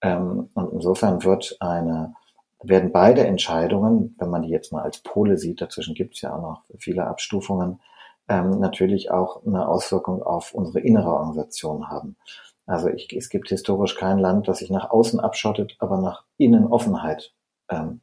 Ähm, 0.00 0.50
und 0.54 0.72
insofern 0.72 1.24
wird 1.24 1.56
eine, 1.60 2.14
werden 2.62 2.92
beide 2.92 3.26
Entscheidungen, 3.26 4.16
wenn 4.18 4.30
man 4.30 4.42
die 4.42 4.50
jetzt 4.50 4.72
mal 4.72 4.82
als 4.82 4.98
Pole 4.98 5.38
sieht, 5.38 5.60
dazwischen 5.60 5.94
gibt 5.94 6.14
es 6.14 6.22
ja 6.22 6.34
auch 6.34 6.42
noch 6.42 6.62
viele 6.78 7.06
Abstufungen, 7.06 7.80
ähm, 8.28 8.58
natürlich 8.58 9.10
auch 9.10 9.44
eine 9.46 9.68
Auswirkung 9.68 10.22
auf 10.22 10.54
unsere 10.54 10.80
innere 10.80 11.10
Organisation 11.12 11.88
haben. 11.88 12.16
Also 12.66 12.88
ich, 12.88 13.10
es 13.16 13.30
gibt 13.30 13.48
historisch 13.48 13.96
kein 13.96 14.18
Land, 14.18 14.48
das 14.48 14.58
sich 14.58 14.70
nach 14.70 14.90
außen 14.90 15.20
abschottet, 15.20 15.76
aber 15.78 15.98
nach 15.98 16.24
innen 16.36 16.66
Offenheit 16.66 17.32
ähm, 17.70 18.02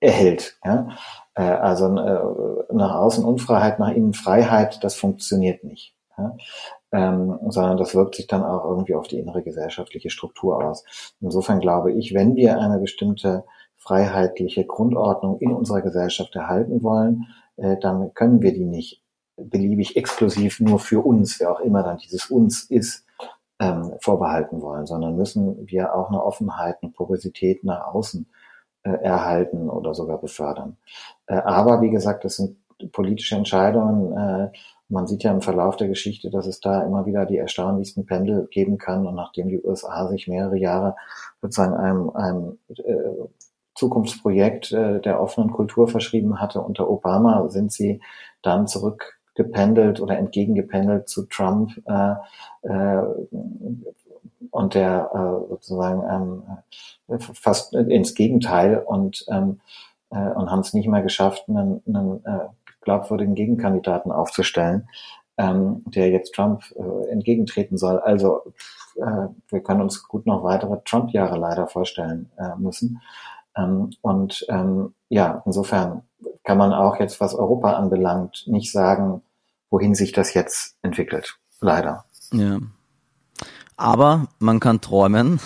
erhält. 0.00 0.58
Ja? 0.64 0.88
Äh, 1.34 1.42
also 1.42 1.86
äh, 1.86 2.72
nach 2.72 2.94
außen 2.94 3.24
Unfreiheit, 3.24 3.80
nach 3.80 3.90
innen 3.90 4.14
Freiheit, 4.14 4.84
das 4.84 4.94
funktioniert 4.94 5.64
nicht. 5.64 5.96
Ja? 6.16 6.36
Ähm, 6.92 7.38
sondern 7.48 7.76
das 7.76 7.94
wirkt 7.94 8.14
sich 8.14 8.26
dann 8.26 8.42
auch 8.42 8.64
irgendwie 8.64 8.94
auf 8.94 9.08
die 9.08 9.18
innere 9.18 9.42
gesellschaftliche 9.42 10.10
Struktur 10.10 10.64
aus. 10.64 10.84
Insofern 11.20 11.60
glaube 11.60 11.92
ich, 11.92 12.14
wenn 12.14 12.34
wir 12.36 12.58
eine 12.60 12.78
bestimmte 12.78 13.44
freiheitliche 13.76 14.64
Grundordnung 14.64 15.38
in 15.40 15.52
unserer 15.52 15.82
Gesellschaft 15.82 16.34
erhalten 16.34 16.82
wollen, 16.82 17.26
äh, 17.56 17.76
dann 17.78 18.12
können 18.14 18.42
wir 18.42 18.52
die 18.52 18.64
nicht 18.64 19.02
beliebig 19.36 19.96
exklusiv 19.96 20.60
nur 20.60 20.78
für 20.78 21.04
uns, 21.04 21.38
wer 21.40 21.52
auch 21.52 21.60
immer 21.60 21.82
dann 21.82 21.98
dieses 21.98 22.26
uns 22.30 22.64
ist, 22.64 23.04
ähm, 23.60 23.92
vorbehalten 24.00 24.62
wollen, 24.62 24.86
sondern 24.86 25.16
müssen 25.16 25.66
wir 25.66 25.94
auch 25.94 26.08
eine 26.08 26.22
Offenheit, 26.22 26.78
eine 26.82 26.92
Porosität 26.92 27.64
nach 27.64 27.86
außen 27.94 28.26
äh, 28.84 28.90
erhalten 28.90 29.68
oder 29.68 29.94
sogar 29.94 30.18
befördern. 30.18 30.76
Äh, 31.26 31.34
aber 31.34 31.80
wie 31.80 31.90
gesagt, 31.90 32.24
das 32.24 32.36
sind 32.36 32.56
politische 32.92 33.34
Entscheidungen, 33.34 34.12
äh, 34.16 34.50
man 34.88 35.06
sieht 35.06 35.22
ja 35.22 35.32
im 35.32 35.42
Verlauf 35.42 35.76
der 35.76 35.88
Geschichte, 35.88 36.30
dass 36.30 36.46
es 36.46 36.60
da 36.60 36.82
immer 36.82 37.04
wieder 37.06 37.26
die 37.26 37.36
erstaunlichsten 37.36 38.06
Pendel 38.06 38.48
geben 38.50 38.78
kann. 38.78 39.06
Und 39.06 39.14
nachdem 39.14 39.48
die 39.48 39.62
USA 39.62 40.08
sich 40.08 40.28
mehrere 40.28 40.56
Jahre 40.56 40.96
sozusagen 41.42 41.74
einem, 41.74 42.10
einem 42.10 42.58
äh, 42.76 43.28
Zukunftsprojekt 43.74 44.72
äh, 44.72 45.00
der 45.00 45.20
offenen 45.20 45.52
Kultur 45.52 45.88
verschrieben 45.88 46.40
hatte 46.40 46.60
unter 46.60 46.88
Obama, 46.88 47.48
sind 47.48 47.70
sie 47.70 48.00
dann 48.42 48.66
zurückgependelt 48.66 50.00
oder 50.00 50.16
entgegengependelt 50.16 51.08
zu 51.08 51.26
Trump 51.26 51.70
äh, 51.86 52.14
äh, 52.62 53.02
und 54.50 54.74
der 54.74 55.10
äh, 55.12 55.48
sozusagen 55.50 56.42
ähm, 57.08 57.18
fast 57.34 57.74
ins 57.74 58.14
Gegenteil 58.14 58.78
und 58.78 59.26
ähm, 59.28 59.60
äh, 60.10 60.30
und 60.30 60.50
haben 60.50 60.60
es 60.60 60.74
nicht 60.74 60.88
mehr 60.88 61.02
geschafft, 61.02 61.44
einen, 61.48 61.82
einen 61.86 62.24
äh, 62.24 62.48
glaubwürdigen 62.88 63.34
Gegenkandidaten 63.34 64.10
aufzustellen, 64.10 64.88
ähm, 65.36 65.82
der 65.84 66.08
jetzt 66.08 66.34
Trump 66.34 66.62
äh, 66.74 67.10
entgegentreten 67.10 67.76
soll. 67.76 67.98
Also 67.98 68.54
äh, 68.96 69.28
wir 69.50 69.60
können 69.60 69.82
uns 69.82 70.08
gut 70.08 70.24
noch 70.24 70.42
weitere 70.42 70.78
Trump-Jahre 70.86 71.38
leider 71.38 71.66
vorstellen 71.66 72.30
äh, 72.38 72.56
müssen. 72.56 73.02
Ähm, 73.54 73.90
und 74.00 74.46
ähm, 74.48 74.94
ja, 75.10 75.42
insofern 75.44 76.02
kann 76.44 76.56
man 76.56 76.72
auch 76.72 76.98
jetzt, 76.98 77.20
was 77.20 77.34
Europa 77.34 77.74
anbelangt, 77.74 78.44
nicht 78.46 78.72
sagen, 78.72 79.20
wohin 79.68 79.94
sich 79.94 80.12
das 80.12 80.32
jetzt 80.32 80.78
entwickelt. 80.80 81.38
Leider. 81.60 82.06
Ja. 82.32 82.58
Aber 83.76 84.28
man 84.38 84.60
kann 84.60 84.80
träumen. 84.80 85.40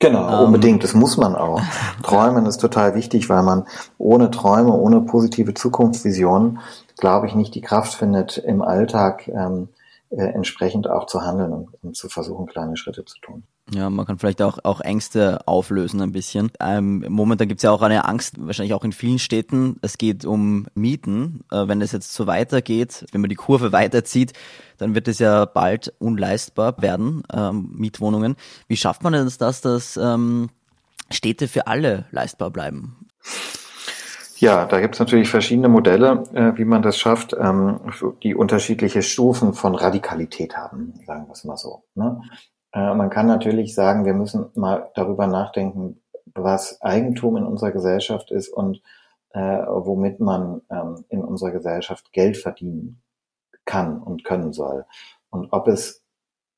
Genau, 0.00 0.28
ähm, 0.28 0.46
unbedingt. 0.46 0.82
Das 0.82 0.94
muss 0.94 1.16
man 1.16 1.36
auch. 1.36 1.60
Träumen 2.02 2.46
ist 2.46 2.58
total 2.58 2.94
wichtig, 2.94 3.28
weil 3.28 3.42
man 3.42 3.66
ohne 3.98 4.30
Träume, 4.30 4.72
ohne 4.72 5.02
positive 5.02 5.54
Zukunftsvisionen, 5.54 6.58
glaube 6.98 7.26
ich, 7.26 7.34
nicht 7.34 7.54
die 7.54 7.60
Kraft 7.60 7.94
findet, 7.94 8.38
im 8.38 8.62
Alltag 8.62 9.28
ähm, 9.28 9.68
äh, 10.10 10.22
entsprechend 10.22 10.88
auch 10.88 11.06
zu 11.06 11.22
handeln 11.22 11.52
und, 11.52 11.68
und 11.82 11.96
zu 11.96 12.08
versuchen, 12.08 12.46
kleine 12.46 12.76
Schritte 12.76 13.04
zu 13.04 13.18
tun. 13.20 13.44
Ja, 13.72 13.88
man 13.88 14.04
kann 14.04 14.18
vielleicht 14.18 14.42
auch, 14.42 14.58
auch 14.64 14.80
Ängste 14.80 15.46
auflösen 15.46 16.00
ein 16.00 16.10
bisschen. 16.10 16.50
Ähm, 16.58 17.04
momentan 17.08 17.46
gibt 17.46 17.60
es 17.60 17.62
ja 17.62 17.70
auch 17.70 17.82
eine 17.82 18.04
Angst, 18.04 18.34
wahrscheinlich 18.44 18.74
auch 18.74 18.82
in 18.82 18.90
vielen 18.90 19.20
Städten. 19.20 19.78
Es 19.82 19.96
geht 19.98 20.24
um 20.24 20.66
Mieten. 20.74 21.44
Äh, 21.52 21.68
wenn 21.68 21.80
es 21.80 21.92
jetzt 21.92 22.12
so 22.12 22.26
weitergeht, 22.26 23.06
wenn 23.12 23.20
man 23.20 23.30
die 23.30 23.36
Kurve 23.36 23.70
weiterzieht, 23.72 24.32
dann 24.78 24.96
wird 24.96 25.06
es 25.06 25.20
ja 25.20 25.44
bald 25.44 25.92
unleistbar 26.00 26.82
werden, 26.82 27.22
ähm, 27.32 27.70
Mietwohnungen. 27.76 28.34
Wie 28.66 28.76
schafft 28.76 29.04
man 29.04 29.12
denn 29.12 29.30
das, 29.38 29.60
dass 29.60 29.96
ähm, 29.96 30.50
Städte 31.10 31.46
für 31.46 31.68
alle 31.68 32.06
leistbar 32.10 32.50
bleiben? 32.50 32.99
Ja, 34.40 34.64
da 34.64 34.80
gibt 34.80 34.94
es 34.94 35.00
natürlich 35.00 35.28
verschiedene 35.28 35.68
Modelle, 35.68 36.24
äh, 36.32 36.56
wie 36.56 36.64
man 36.64 36.80
das 36.80 36.96
schafft, 36.96 37.36
ähm, 37.38 37.78
die 38.22 38.34
unterschiedliche 38.34 39.02
Stufen 39.02 39.52
von 39.52 39.74
Radikalität 39.74 40.56
haben, 40.56 40.94
sagen 41.06 41.26
wir 41.26 41.32
es 41.32 41.44
mal 41.44 41.58
so. 41.58 41.84
Ne? 41.94 42.22
Äh, 42.72 42.94
man 42.94 43.10
kann 43.10 43.26
natürlich 43.26 43.74
sagen, 43.74 44.06
wir 44.06 44.14
müssen 44.14 44.46
mal 44.54 44.90
darüber 44.94 45.26
nachdenken, 45.26 46.00
was 46.34 46.80
Eigentum 46.80 47.36
in 47.36 47.44
unserer 47.44 47.70
Gesellschaft 47.70 48.30
ist 48.30 48.48
und 48.48 48.80
äh, 49.34 49.40
womit 49.40 50.20
man 50.20 50.62
ähm, 50.70 51.04
in 51.10 51.22
unserer 51.22 51.50
Gesellschaft 51.50 52.10
Geld 52.14 52.38
verdienen 52.38 53.02
kann 53.66 54.00
und 54.00 54.24
können 54.24 54.54
soll. 54.54 54.86
Und 55.28 55.52
ob 55.52 55.68
es 55.68 56.02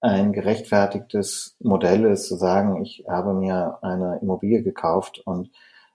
ein 0.00 0.32
gerechtfertigtes 0.32 1.56
Modell 1.58 2.04
ist, 2.04 2.28
zu 2.28 2.36
sagen, 2.36 2.80
ich 2.80 3.04
habe 3.08 3.34
mir 3.34 3.78
eine 3.82 4.20
Immobilie 4.22 4.62
gekauft 4.62 5.20
und 5.24 5.50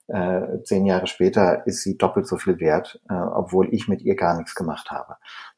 äh, 0.08 0.64
zehn 0.64 0.86
Jahre 0.86 1.08
später 1.08 1.68
ist 1.68 1.84
sie 1.84 1.98
doppelt 1.98 2.28
so 2.28 2.38
viel 2.38 2.60
wert, 2.60 3.02
äh, 3.10 3.14
obwohl 3.14 3.74
ich 3.74 3.88
mit 3.88 4.02
ihr 4.02 4.16
gar 4.16 4.38
nichts 4.38 4.56
gemacht 4.56 4.90
habe. 4.92 5.16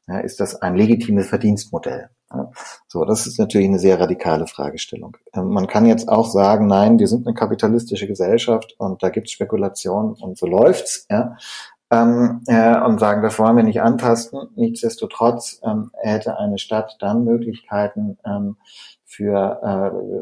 Ja, 0.07 0.19
ist 0.19 0.39
das 0.39 0.61
ein 0.61 0.75
legitimes 0.75 1.27
Verdienstmodell? 1.27 2.09
Ja, 2.31 2.51
so, 2.87 3.05
das 3.05 3.27
ist 3.27 3.39
natürlich 3.39 3.67
eine 3.67 3.79
sehr 3.79 3.99
radikale 3.99 4.47
Fragestellung. 4.47 5.17
Äh, 5.33 5.41
man 5.41 5.67
kann 5.67 5.85
jetzt 5.85 6.09
auch 6.09 6.29
sagen, 6.29 6.67
nein, 6.67 6.99
wir 6.99 7.07
sind 7.07 7.27
eine 7.27 7.35
kapitalistische 7.35 8.07
Gesellschaft 8.07 8.75
und 8.77 9.03
da 9.03 9.09
gibt's 9.09 9.31
Spekulation 9.31 10.13
und 10.13 10.37
so 10.37 10.47
läuft's. 10.47 11.05
Ja? 11.09 11.37
Ähm, 11.91 12.41
äh, 12.45 12.79
und 12.81 12.99
sagen, 12.99 13.23
das 13.23 13.39
wollen 13.39 13.55
wir 13.55 13.63
nicht 13.63 13.81
antasten. 13.81 14.49
Nichtsdestotrotz 14.55 15.59
ähm, 15.63 15.91
hätte 15.97 16.37
eine 16.37 16.59
Stadt 16.59 16.97
dann 16.99 17.23
Möglichkeiten, 17.23 18.19
ähm, 18.25 18.57
für 19.09 19.59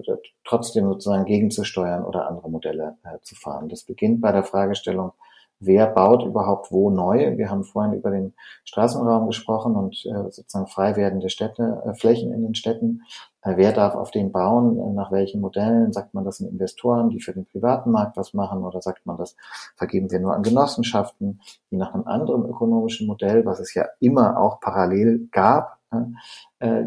äh, 0.07 0.17
trotzdem 0.45 0.87
sozusagen 0.87 1.25
gegenzusteuern 1.25 2.05
oder 2.05 2.27
andere 2.29 2.49
Modelle 2.49 2.95
äh, 3.03 3.19
zu 3.21 3.35
fahren. 3.35 3.67
Das 3.67 3.83
beginnt 3.83 4.21
bei 4.21 4.31
der 4.31 4.45
Fragestellung, 4.45 5.11
wer 5.59 5.87
baut 5.87 6.23
überhaupt 6.23 6.71
wo 6.71 6.89
neu. 6.89 7.37
Wir 7.37 7.49
haben 7.49 7.65
vorhin 7.65 7.93
über 7.93 8.11
den 8.11 8.33
Straßenraum 8.63 9.27
gesprochen 9.27 9.75
und 9.75 10.05
äh, 10.05 10.31
sozusagen 10.31 10.67
frei 10.67 10.95
werdende 10.95 11.29
Städte, 11.29 11.83
äh, 11.85 11.95
Flächen 11.95 12.31
in 12.31 12.43
den 12.43 12.55
Städten. 12.55 13.01
Äh, 13.41 13.57
wer 13.57 13.73
darf 13.73 13.93
auf 13.95 14.11
den 14.11 14.31
bauen? 14.31 14.79
Äh, 14.79 14.93
nach 14.93 15.11
welchen 15.11 15.41
Modellen? 15.41 15.91
Sagt 15.91 16.13
man 16.13 16.23
das 16.23 16.37
sind 16.37 16.49
Investoren, 16.49 17.09
die 17.09 17.19
für 17.19 17.33
den 17.33 17.45
privaten 17.45 17.91
Markt 17.91 18.15
was 18.15 18.33
machen? 18.33 18.63
Oder 18.63 18.81
sagt 18.81 19.05
man 19.05 19.17
das 19.17 19.35
vergeben 19.75 20.09
wir 20.11 20.21
nur 20.21 20.33
an 20.33 20.43
Genossenschaften, 20.43 21.41
die 21.71 21.75
nach 21.75 21.93
einem 21.93 22.07
anderen 22.07 22.45
ökonomischen 22.45 23.05
Modell, 23.05 23.45
was 23.45 23.59
es 23.59 23.73
ja 23.73 23.85
immer 23.99 24.39
auch 24.39 24.61
parallel 24.61 25.27
gab, 25.33 25.76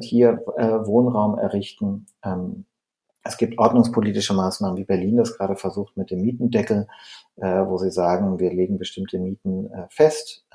hier 0.00 0.42
äh, 0.56 0.86
Wohnraum 0.86 1.38
errichten. 1.38 2.06
Ähm, 2.24 2.64
es 3.22 3.36
gibt 3.36 3.58
ordnungspolitische 3.58 4.34
Maßnahmen, 4.34 4.78
wie 4.78 4.84
Berlin 4.84 5.16
das 5.16 5.36
gerade 5.36 5.56
versucht 5.56 5.96
mit 5.96 6.10
dem 6.10 6.22
Mietendeckel, 6.22 6.88
äh, 7.36 7.66
wo 7.66 7.76
sie 7.78 7.90
sagen, 7.90 8.38
wir 8.38 8.52
legen 8.52 8.78
bestimmte 8.78 9.18
Mieten 9.18 9.70
äh, 9.72 9.86
fest. 9.90 10.46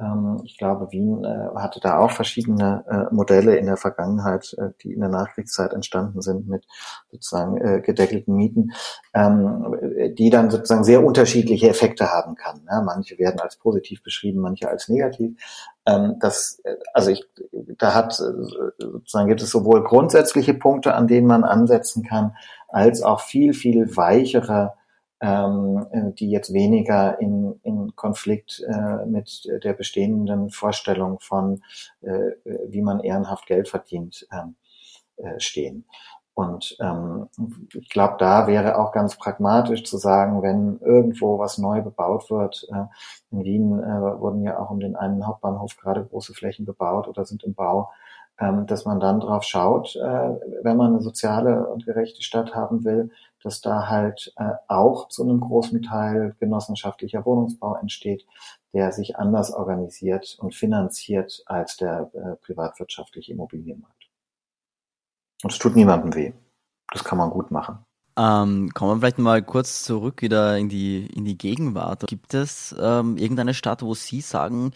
Ähm, 0.00 0.40
ich 0.44 0.56
glaube, 0.56 0.90
Wien 0.92 1.24
äh, 1.24 1.56
hatte 1.56 1.80
da 1.80 1.98
auch 1.98 2.10
verschiedene 2.10 2.84
äh, 2.88 3.14
Modelle 3.14 3.56
in 3.56 3.66
der 3.66 3.76
Vergangenheit, 3.76 4.54
äh, 4.58 4.70
die 4.82 4.92
in 4.92 5.00
der 5.00 5.08
Nachkriegszeit 5.08 5.72
entstanden 5.72 6.22
sind 6.22 6.48
mit 6.48 6.66
sozusagen 7.10 7.82
gedeckelten 7.82 8.34
Mieten, 8.34 8.72
ähm, 9.14 10.14
die 10.16 10.30
dann 10.30 10.50
sozusagen 10.50 10.84
sehr 10.84 11.04
unterschiedliche 11.04 11.68
Effekte 11.68 12.12
haben 12.12 12.34
kann. 12.34 12.62
Ne? 12.64 12.82
Manche 12.84 13.18
werden 13.18 13.40
als 13.40 13.56
positiv 13.56 14.02
beschrieben, 14.02 14.40
manche 14.40 14.68
als 14.68 14.88
negativ. 14.88 15.36
Ähm, 15.86 16.16
das, 16.20 16.62
also 16.92 17.10
ich, 17.10 17.24
da 17.78 17.94
hat 17.94 18.12
sozusagen 18.12 19.28
gibt 19.28 19.42
es 19.42 19.50
sowohl 19.50 19.82
grundsätzliche 19.82 20.54
Punkte, 20.54 20.94
an 20.94 21.08
denen 21.08 21.26
man 21.26 21.44
ansetzen 21.44 22.04
kann, 22.04 22.36
als 22.68 23.02
auch 23.02 23.20
viel, 23.20 23.54
viel 23.54 23.96
weichere 23.96 24.74
ähm, 25.20 25.86
äh, 25.90 26.12
die 26.12 26.30
jetzt 26.30 26.52
weniger 26.52 27.20
in, 27.20 27.58
in 27.62 27.94
Konflikt 27.96 28.62
äh, 28.68 29.06
mit 29.06 29.48
der 29.64 29.72
bestehenden 29.72 30.50
Vorstellung 30.50 31.18
von, 31.20 31.62
äh, 32.02 32.32
wie 32.68 32.82
man 32.82 33.00
ehrenhaft 33.00 33.46
Geld 33.46 33.68
verdient, 33.68 34.26
ähm, 34.32 34.56
äh, 35.16 35.40
stehen. 35.40 35.84
Und 36.38 36.76
ähm, 36.78 37.28
ich 37.74 37.88
glaube, 37.88 38.14
da 38.20 38.46
wäre 38.46 38.78
auch 38.78 38.92
ganz 38.92 39.16
pragmatisch 39.16 39.82
zu 39.82 39.96
sagen, 39.96 40.40
wenn 40.40 40.78
irgendwo 40.78 41.40
was 41.40 41.58
neu 41.58 41.82
bebaut 41.82 42.30
wird, 42.30 42.64
äh, 42.72 42.84
in 43.32 43.42
Wien 43.42 43.82
äh, 43.82 44.20
wurden 44.20 44.44
ja 44.44 44.56
auch 44.60 44.70
um 44.70 44.78
den 44.78 44.94
einen 44.94 45.26
Hauptbahnhof 45.26 45.76
gerade 45.76 46.04
große 46.04 46.34
Flächen 46.34 46.64
bebaut 46.64 47.08
oder 47.08 47.24
sind 47.24 47.42
im 47.42 47.54
Bau, 47.54 47.90
ähm, 48.38 48.66
dass 48.68 48.84
man 48.84 49.00
dann 49.00 49.18
drauf 49.18 49.42
schaut, 49.42 49.96
äh, 49.96 50.00
wenn 50.62 50.76
man 50.76 50.92
eine 50.92 51.00
soziale 51.00 51.66
und 51.66 51.84
gerechte 51.86 52.22
Stadt 52.22 52.54
haben 52.54 52.84
will, 52.84 53.10
dass 53.42 53.60
da 53.60 53.88
halt 53.88 54.32
äh, 54.36 54.52
auch 54.66 55.08
zu 55.08 55.22
einem 55.22 55.40
großen 55.40 55.82
Teil 55.82 56.36
genossenschaftlicher 56.40 57.24
Wohnungsbau 57.24 57.76
entsteht, 57.76 58.26
der 58.72 58.92
sich 58.92 59.16
anders 59.16 59.52
organisiert 59.52 60.36
und 60.40 60.54
finanziert 60.54 61.42
als 61.46 61.76
der 61.76 62.10
äh, 62.14 62.36
privatwirtschaftliche 62.44 63.32
Immobilienmarkt. 63.32 64.08
Und 65.42 65.52
es 65.52 65.58
tut 65.58 65.76
niemandem 65.76 66.14
weh. 66.14 66.32
Das 66.92 67.04
kann 67.04 67.18
man 67.18 67.30
gut 67.30 67.50
machen. 67.50 67.78
Ähm, 68.18 68.70
kommen 68.74 68.94
wir 68.94 68.98
vielleicht 68.98 69.18
mal 69.18 69.42
kurz 69.42 69.84
zurück 69.84 70.22
wieder 70.22 70.58
in 70.58 70.68
die, 70.68 71.06
in 71.06 71.24
die 71.24 71.38
Gegenwart. 71.38 72.06
Gibt 72.08 72.34
es 72.34 72.74
ähm, 72.80 73.16
irgendeine 73.16 73.54
Stadt, 73.54 73.82
wo 73.82 73.94
Sie 73.94 74.20
sagen, 74.20 74.72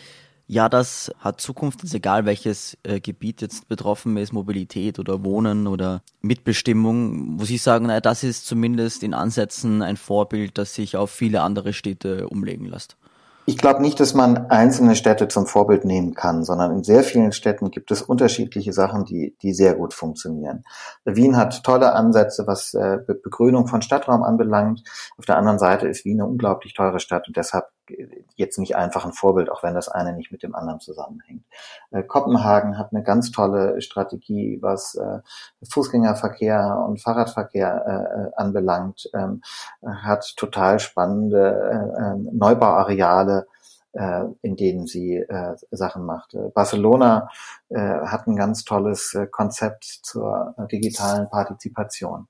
ja, 0.46 0.68
das 0.68 1.12
hat 1.18 1.40
Zukunft, 1.40 1.82
ist 1.84 1.94
egal 1.94 2.26
welches 2.26 2.76
äh, 2.82 3.00
Gebiet 3.00 3.40
jetzt 3.40 3.68
betroffen 3.68 4.16
ist, 4.16 4.32
Mobilität 4.32 4.98
oder 4.98 5.24
Wohnen 5.24 5.66
oder 5.66 6.02
Mitbestimmung, 6.20 7.40
wo 7.40 7.44
Sie 7.44 7.56
sagen, 7.56 7.86
naja, 7.86 8.00
das 8.00 8.22
ist 8.22 8.46
zumindest 8.46 9.02
in 9.02 9.14
Ansätzen 9.14 9.82
ein 9.82 9.96
Vorbild, 9.96 10.58
das 10.58 10.74
sich 10.74 10.96
auf 10.96 11.10
viele 11.10 11.42
andere 11.42 11.72
Städte 11.72 12.28
umlegen 12.28 12.66
lässt. 12.66 12.96
Ich 13.44 13.58
glaube 13.58 13.82
nicht, 13.82 13.98
dass 13.98 14.14
man 14.14 14.50
einzelne 14.50 14.94
Städte 14.94 15.26
zum 15.26 15.46
Vorbild 15.46 15.84
nehmen 15.84 16.14
kann, 16.14 16.44
sondern 16.44 16.70
in 16.70 16.84
sehr 16.84 17.02
vielen 17.02 17.32
Städten 17.32 17.72
gibt 17.72 17.90
es 17.90 18.00
unterschiedliche 18.00 18.72
Sachen, 18.72 19.04
die, 19.04 19.36
die 19.42 19.52
sehr 19.52 19.74
gut 19.74 19.94
funktionieren. 19.94 20.62
Wien 21.04 21.36
hat 21.36 21.64
tolle 21.64 21.92
Ansätze, 21.92 22.46
was 22.46 22.72
äh, 22.74 22.98
Begrünung 23.04 23.66
von 23.66 23.82
Stadtraum 23.82 24.22
anbelangt. 24.22 24.84
Auf 25.18 25.24
der 25.24 25.38
anderen 25.38 25.58
Seite 25.58 25.88
ist 25.88 26.04
Wien 26.04 26.20
eine 26.20 26.30
unglaublich 26.30 26.74
teure 26.74 27.00
Stadt 27.00 27.26
und 27.26 27.36
deshalb 27.36 27.64
jetzt 28.36 28.58
nicht 28.58 28.76
einfach 28.76 29.04
ein 29.04 29.12
Vorbild, 29.12 29.50
auch 29.50 29.62
wenn 29.62 29.74
das 29.74 29.88
eine 29.88 30.12
nicht 30.12 30.32
mit 30.32 30.42
dem 30.42 30.54
anderen 30.54 30.80
zusammenhängt. 30.80 31.44
Äh, 31.90 32.02
Kopenhagen 32.02 32.78
hat 32.78 32.92
eine 32.92 33.02
ganz 33.02 33.30
tolle 33.30 33.80
Strategie, 33.80 34.58
was 34.60 34.94
äh, 34.94 35.20
Fußgängerverkehr 35.68 36.84
und 36.86 37.00
Fahrradverkehr 37.00 37.84
äh, 37.86 38.20
äh 38.20 38.30
anbelangt, 38.36 39.10
ähm, 39.14 39.42
hat 39.84 40.34
total 40.36 40.78
spannende 40.78 41.94
äh, 41.98 42.02
ähm, 42.02 42.28
Neubauareale, 42.32 43.46
äh, 43.92 44.24
in 44.42 44.56
denen 44.56 44.86
sie 44.86 45.16
äh, 45.16 45.54
Sachen 45.70 46.04
macht. 46.04 46.36
Barcelona 46.54 47.28
äh, 47.68 47.78
hat 47.78 48.26
ein 48.26 48.36
ganz 48.36 48.64
tolles 48.64 49.14
äh, 49.14 49.26
Konzept 49.26 49.84
zur 49.84 50.54
digitalen 50.70 51.28
Partizipation. 51.28 52.26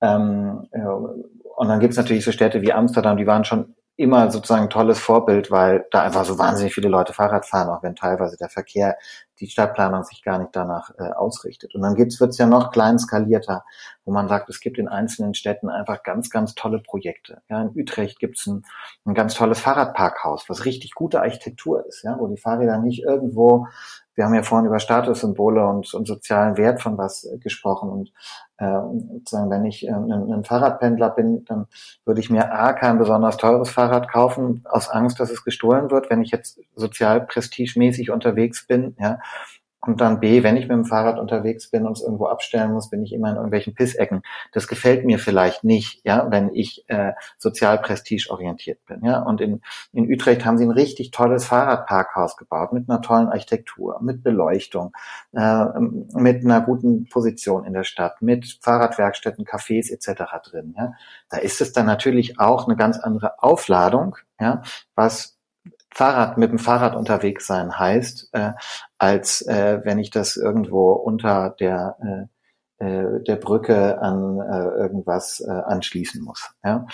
Ähm, 0.00 0.68
äh, 0.70 0.80
und 0.80 1.68
dann 1.68 1.80
gibt 1.80 1.92
es 1.92 1.96
natürlich 1.96 2.24
so 2.24 2.32
Städte 2.32 2.62
wie 2.62 2.72
Amsterdam, 2.72 3.16
die 3.16 3.26
waren 3.26 3.44
schon 3.44 3.74
immer 3.98 4.30
sozusagen 4.30 4.62
ein 4.62 4.70
tolles 4.70 5.00
Vorbild, 5.00 5.50
weil 5.50 5.84
da 5.90 6.02
einfach 6.02 6.24
so 6.24 6.38
wahnsinnig 6.38 6.72
viele 6.72 6.88
Leute 6.88 7.12
Fahrrad 7.12 7.44
fahren, 7.44 7.68
auch 7.68 7.82
wenn 7.82 7.96
teilweise 7.96 8.36
der 8.36 8.48
Verkehr, 8.48 8.96
die 9.40 9.48
Stadtplanung 9.48 10.04
sich 10.04 10.22
gar 10.22 10.38
nicht 10.38 10.54
danach 10.54 10.90
äh, 10.98 11.10
ausrichtet. 11.10 11.74
Und 11.74 11.82
dann 11.82 11.96
gibt's, 11.96 12.20
wird's 12.20 12.38
ja 12.38 12.46
noch 12.46 12.70
klein 12.70 13.00
skalierter, 13.00 13.64
wo 14.04 14.12
man 14.12 14.28
sagt, 14.28 14.48
es 14.50 14.60
gibt 14.60 14.78
in 14.78 14.86
einzelnen 14.86 15.34
Städten 15.34 15.68
einfach 15.68 16.04
ganz, 16.04 16.30
ganz 16.30 16.54
tolle 16.54 16.78
Projekte. 16.78 17.42
Ja, 17.48 17.62
in 17.62 17.70
Utrecht 17.74 18.20
gibt's 18.20 18.46
ein, 18.46 18.64
ein 19.04 19.14
ganz 19.14 19.34
tolles 19.34 19.58
Fahrradparkhaus, 19.58 20.48
was 20.48 20.64
richtig 20.64 20.94
gute 20.94 21.20
Architektur 21.20 21.84
ist, 21.84 22.04
ja, 22.04 22.16
wo 22.20 22.28
die 22.28 22.40
Fahrräder 22.40 22.78
nicht 22.78 23.02
irgendwo 23.02 23.66
wir 24.18 24.24
haben 24.24 24.34
ja 24.34 24.42
vorhin 24.42 24.66
über 24.66 24.80
Statussymbole 24.80 25.64
und, 25.64 25.94
und 25.94 26.08
sozialen 26.08 26.56
Wert 26.56 26.82
von 26.82 26.98
was 26.98 27.22
äh, 27.22 27.38
gesprochen. 27.38 27.88
Und 27.88 28.12
äh, 28.58 28.64
wenn 28.64 29.64
ich 29.64 29.86
äh, 29.86 29.92
ein, 29.92 30.32
ein 30.32 30.44
Fahrradpendler 30.44 31.10
bin, 31.10 31.44
dann 31.44 31.66
würde 32.04 32.20
ich 32.20 32.30
mir 32.30 32.52
A, 32.52 32.72
kein 32.72 32.98
besonders 32.98 33.36
teures 33.36 33.70
Fahrrad 33.70 34.10
kaufen, 34.10 34.64
aus 34.68 34.88
Angst, 34.88 35.20
dass 35.20 35.30
es 35.30 35.44
gestohlen 35.44 35.90
wird. 35.90 36.10
Wenn 36.10 36.22
ich 36.22 36.30
jetzt 36.30 36.60
sozial 36.74 37.20
prestigemäßig 37.20 38.10
unterwegs 38.10 38.66
bin, 38.66 38.96
ja, 38.98 39.18
Und 39.80 40.00
dann 40.00 40.18
B, 40.18 40.42
wenn 40.42 40.56
ich 40.56 40.64
mit 40.64 40.72
dem 40.72 40.84
Fahrrad 40.84 41.20
unterwegs 41.20 41.70
bin 41.70 41.86
und 41.86 41.96
es 41.96 42.02
irgendwo 42.02 42.26
abstellen 42.26 42.72
muss, 42.72 42.90
bin 42.90 43.02
ich 43.04 43.12
immer 43.12 43.30
in 43.30 43.36
irgendwelchen 43.36 43.74
Pissecken. 43.74 44.22
Das 44.52 44.66
gefällt 44.66 45.04
mir 45.04 45.20
vielleicht 45.20 45.62
nicht, 45.62 46.00
ja, 46.04 46.26
wenn 46.30 46.52
ich 46.52 46.84
äh, 46.88 47.12
sozial 47.36 47.78
prestigeorientiert 47.78 48.84
bin. 48.86 49.04
Ja. 49.04 49.22
Und 49.22 49.40
in, 49.40 49.60
in 49.92 50.12
Utrecht 50.12 50.44
haben 50.44 50.58
sie 50.58 50.64
ein 50.64 50.72
richtig 50.72 51.12
tolles 51.12 51.44
Fahrradparkhaus 51.44 52.36
gebaut 52.36 52.72
mit 52.72 52.90
einer 52.90 53.02
tollen 53.02 53.28
Architektur, 53.28 54.00
mit 54.02 54.24
Beleuchtung, 54.24 54.92
äh, 55.32 55.66
mit 55.78 56.44
einer 56.44 56.60
guten 56.60 57.08
Position 57.08 57.64
in 57.64 57.72
der 57.72 57.84
Stadt, 57.84 58.20
mit 58.20 58.58
Fahrradwerkstätten, 58.60 59.44
Cafés 59.44 59.92
etc. 59.92 60.24
drin. 60.50 60.74
Ja. 60.76 60.94
Da 61.30 61.36
ist 61.36 61.60
es 61.60 61.72
dann 61.72 61.86
natürlich 61.86 62.40
auch 62.40 62.66
eine 62.66 62.76
ganz 62.76 62.98
andere 62.98 63.40
Aufladung, 63.40 64.16
ja, 64.40 64.62
was 64.96 65.37
Fahrrad 65.90 66.38
mit 66.38 66.50
dem 66.50 66.58
Fahrrad 66.58 66.96
unterwegs 66.96 67.46
sein 67.46 67.78
heißt, 67.78 68.30
äh, 68.32 68.52
als 68.98 69.42
äh, 69.42 69.80
wenn 69.84 69.98
ich 69.98 70.10
das 70.10 70.36
irgendwo 70.36 70.92
unter 70.92 71.50
der 71.58 71.96
äh, 72.00 72.26
äh, 72.80 73.20
der 73.26 73.36
Brücke 73.36 74.00
an 74.00 74.40
äh, 74.40 74.68
irgendwas 74.80 75.40
äh, 75.40 75.50
anschließen 75.50 76.22
muss. 76.22 76.50
Ja? 76.64 76.86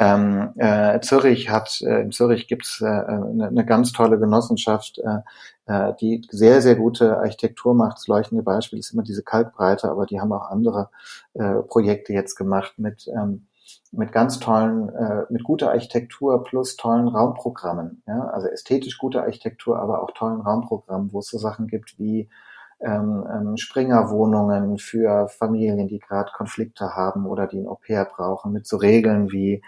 Ähm, 0.00 0.52
äh, 0.56 1.00
Zürich 1.00 1.50
hat 1.50 1.80
äh, 1.82 2.00
in 2.00 2.10
Zürich 2.10 2.48
gibt's 2.48 2.80
äh, 2.80 2.86
eine, 2.86 3.46
eine 3.46 3.64
ganz 3.64 3.92
tolle 3.92 4.18
Genossenschaft, 4.18 4.98
äh, 4.98 5.20
äh, 5.66 5.94
die 6.00 6.26
sehr 6.30 6.60
sehr 6.60 6.74
gute 6.76 7.18
Architektur 7.18 7.74
macht. 7.74 7.98
Das 7.98 8.08
leuchtende 8.08 8.42
Beispiel 8.42 8.80
ist 8.80 8.92
immer 8.92 9.04
diese 9.04 9.22
Kalkbreite, 9.22 9.88
aber 9.90 10.06
die 10.06 10.20
haben 10.20 10.32
auch 10.32 10.50
andere 10.50 10.90
äh, 11.34 11.62
Projekte 11.68 12.12
jetzt 12.12 12.34
gemacht 12.34 12.74
mit 12.78 13.06
ähm, 13.08 13.47
mit 13.92 14.12
ganz 14.12 14.38
tollen, 14.38 14.88
äh, 14.90 15.24
mit 15.30 15.44
guter 15.44 15.70
Architektur 15.70 16.44
plus 16.44 16.76
tollen 16.76 17.08
Raumprogrammen. 17.08 18.02
Ja? 18.06 18.28
Also 18.28 18.48
ästhetisch 18.48 18.98
gute 18.98 19.22
Architektur, 19.22 19.78
aber 19.78 20.02
auch 20.02 20.10
tollen 20.12 20.40
Raumprogrammen, 20.40 21.12
wo 21.12 21.20
es 21.20 21.28
so 21.28 21.38
Sachen 21.38 21.66
gibt 21.66 21.98
wie 21.98 22.28
ähm, 22.80 23.26
ähm, 23.32 23.56
Springerwohnungen 23.56 24.78
für 24.78 25.28
Familien, 25.28 25.88
die 25.88 25.98
gerade 25.98 26.30
Konflikte 26.32 26.94
haben 26.94 27.26
oder 27.26 27.46
die 27.46 27.58
ein 27.58 27.66
Au-pair 27.66 28.04
brauchen, 28.04 28.52
mit 28.52 28.66
so 28.66 28.76
Regeln 28.76 29.32
wie 29.32 29.62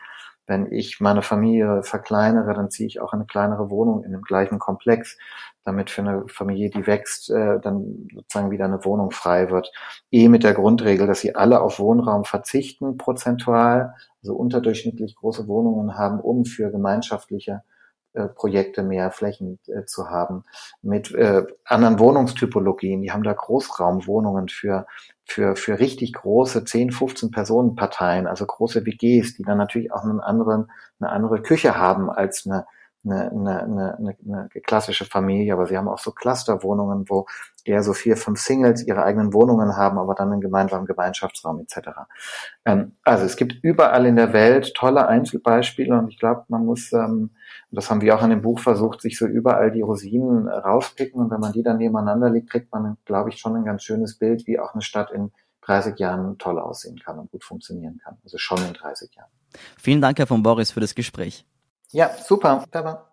wenn 0.51 0.73
ich 0.73 0.99
meine 0.99 1.23
Familie 1.23 1.85
verkleinere, 1.85 2.55
dann 2.55 2.71
ziehe 2.71 2.89
ich 2.89 3.01
auch 3.01 3.13
eine 3.13 3.25
kleinere 3.25 3.71
Wohnung 3.71 4.03
in 4.03 4.11
dem 4.11 4.23
gleichen 4.23 4.59
Komplex, 4.59 5.17
damit 5.65 5.91
für 5.91 6.03
eine 6.03 6.25
Familie, 6.27 6.71
die 6.71 6.89
wächst, 6.89 7.31
äh, 7.31 7.61
dann 7.61 8.09
sozusagen 8.13 8.51
wieder 8.51 8.65
eine 8.65 8.85
Wohnung 8.85 9.13
frei 9.13 9.49
wird. 9.49 9.71
Eh 10.11 10.29
mit 10.29 10.43
der 10.43 10.55
Grundregel, 10.55 11.07
dass 11.07 11.21
sie 11.21 11.37
alle 11.37 11.61
auf 11.61 11.79
Wohnraum 11.79 12.25
verzichten, 12.25 12.97
prozentual, 12.97 13.95
also 14.23 14.35
unterdurchschnittlich 14.35 15.15
große 15.15 15.47
Wohnungen 15.47 15.97
haben, 15.97 16.19
um 16.19 16.45
für 16.45 16.73
gemeinschaftliche 16.73 17.63
Projekte 18.13 18.83
mehr 18.83 19.11
Flächen 19.11 19.59
äh, 19.67 19.85
zu 19.85 20.11
haben, 20.11 20.45
mit 20.83 21.13
äh, 21.15 21.45
anderen 21.65 21.99
Wohnungstypologien. 21.99 23.03
Die 23.03 23.13
haben 23.13 23.23
da 23.23 23.33
Großraumwohnungen 23.33 24.49
für, 24.49 24.87
für, 25.25 25.57
für 25.57 25.79
richtig 25.79 26.13
große 26.15 26.65
10, 26.65 26.93
15 26.93 27.31
Personen 27.31 27.77
Parteien, 27.77 28.27
also 28.27 28.47
große 28.47 28.85
WGs, 28.85 29.35
die 29.35 29.43
dann 29.43 29.59
natürlich 29.59 29.93
auch 29.93 30.03
einen 30.03 30.21
anderen, 30.21 30.71
eine 30.99 31.11
andere 31.11 31.43
Küche 31.43 31.77
haben 31.77 32.11
als 32.11 32.47
eine 32.47 32.67
eine, 33.05 33.31
eine, 33.31 33.63
eine, 33.63 34.17
eine 34.25 34.49
klassische 34.65 35.05
Familie, 35.05 35.55
aber 35.55 35.67
sie 35.67 35.77
haben 35.77 35.89
auch 35.89 35.99
so 35.99 36.13
Clusterwohnungen, 36.13 37.09
wo 37.09 37.27
eher 37.65 37.83
so 37.83 37.93
vier, 37.93 38.17
fünf 38.17 38.41
Singles 38.41 38.87
ihre 38.87 39.03
eigenen 39.03 39.33
Wohnungen 39.33 39.77
haben, 39.77 39.99
aber 39.99 40.15
dann 40.15 40.33
einen 40.33 40.41
gemeinsamen 40.41 40.87
Gemeinschaftsraum 40.87 41.61
etc. 41.61 41.91
Ähm, 42.65 42.93
also 43.05 43.25
es 43.25 43.37
gibt 43.37 43.63
überall 43.63 44.07
in 44.07 44.17
der 44.17 44.33
Welt 44.33 44.75
tolle 44.75 45.07
Einzelbeispiele 45.07 45.97
und 45.99 46.09
ich 46.09 46.19
glaube, 46.19 46.45
man 46.49 46.65
muss, 46.65 46.93
ähm, 46.93 47.31
das 47.71 47.91
haben 47.91 48.01
wir 48.01 48.17
auch 48.17 48.23
in 48.23 48.31
dem 48.31 48.43
Buch 48.43 48.61
versucht, 48.61 49.01
sich 49.01 49.19
so 49.19 49.27
überall 49.27 49.71
die 49.71 49.83
Rosinen 49.83 50.49
rauspicken 50.49 51.21
und 51.21 51.31
wenn 51.31 51.41
man 51.41 51.53
die 51.53 51.63
dann 51.63 51.79
nebeneinander 51.79 52.31
legt, 52.31 52.51
kriegt 52.51 52.73
man, 52.73 52.97
glaube 53.05 53.31
ich, 53.31 53.39
schon 53.39 53.57
ein 53.57 53.65
ganz 53.65 53.83
schönes 53.83 54.19
Bild, 54.19 54.47
wie 54.47 54.59
auch 54.59 54.75
eine 54.75 54.83
Stadt 54.83 55.11
in 55.11 55.33
30 55.63 55.99
Jahren 55.99 56.39
toll 56.39 56.59
aussehen 56.59 56.99
kann 56.99 57.19
und 57.19 57.31
gut 57.31 57.45
funktionieren 57.45 58.01
kann. 58.03 58.17
Also 58.25 58.39
schon 58.39 58.59
in 58.67 58.73
30 58.73 59.15
Jahren. 59.15 59.31
Vielen 59.79 60.01
Dank, 60.01 60.19
Herr 60.19 60.27
von 60.27 60.43
Boris, 60.43 60.71
für 60.71 60.81
das 60.81 60.95
Gespräch. 60.95 61.45
Ja, 61.93 62.11
super. 62.27 62.65
Clever. 62.71 63.07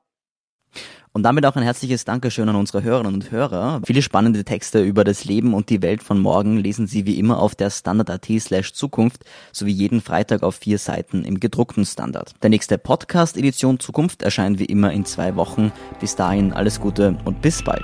Und 1.13 1.23
damit 1.23 1.47
auch 1.47 1.55
ein 1.55 1.63
herzliches 1.63 2.05
Dankeschön 2.05 2.47
an 2.47 2.55
unsere 2.55 2.83
Hörerinnen 2.83 3.15
und 3.15 3.31
Hörer. 3.31 3.81
Viele 3.85 4.03
spannende 4.03 4.43
Texte 4.43 4.83
über 4.83 5.03
das 5.03 5.25
Leben 5.25 5.55
und 5.55 5.71
die 5.71 5.81
Welt 5.81 6.03
von 6.03 6.19
morgen 6.19 6.57
lesen 6.57 6.85
Sie 6.85 7.07
wie 7.07 7.17
immer 7.17 7.39
auf 7.39 7.55
der 7.55 7.71
Standard.at 7.71 8.27
slash 8.39 8.73
Zukunft 8.73 9.25
sowie 9.51 9.71
jeden 9.71 10.01
Freitag 10.01 10.43
auf 10.43 10.57
vier 10.57 10.77
Seiten 10.77 11.23
im 11.23 11.39
gedruckten 11.39 11.85
Standard. 11.85 12.35
Der 12.43 12.51
nächste 12.51 12.77
Podcast 12.77 13.35
Edition 13.35 13.79
Zukunft 13.79 14.21
erscheint 14.21 14.59
wie 14.59 14.65
immer 14.65 14.91
in 14.91 15.05
zwei 15.05 15.35
Wochen. 15.35 15.71
Bis 15.99 16.15
dahin 16.15 16.53
alles 16.53 16.79
Gute 16.79 17.17
und 17.25 17.41
bis 17.41 17.63
bald. 17.63 17.83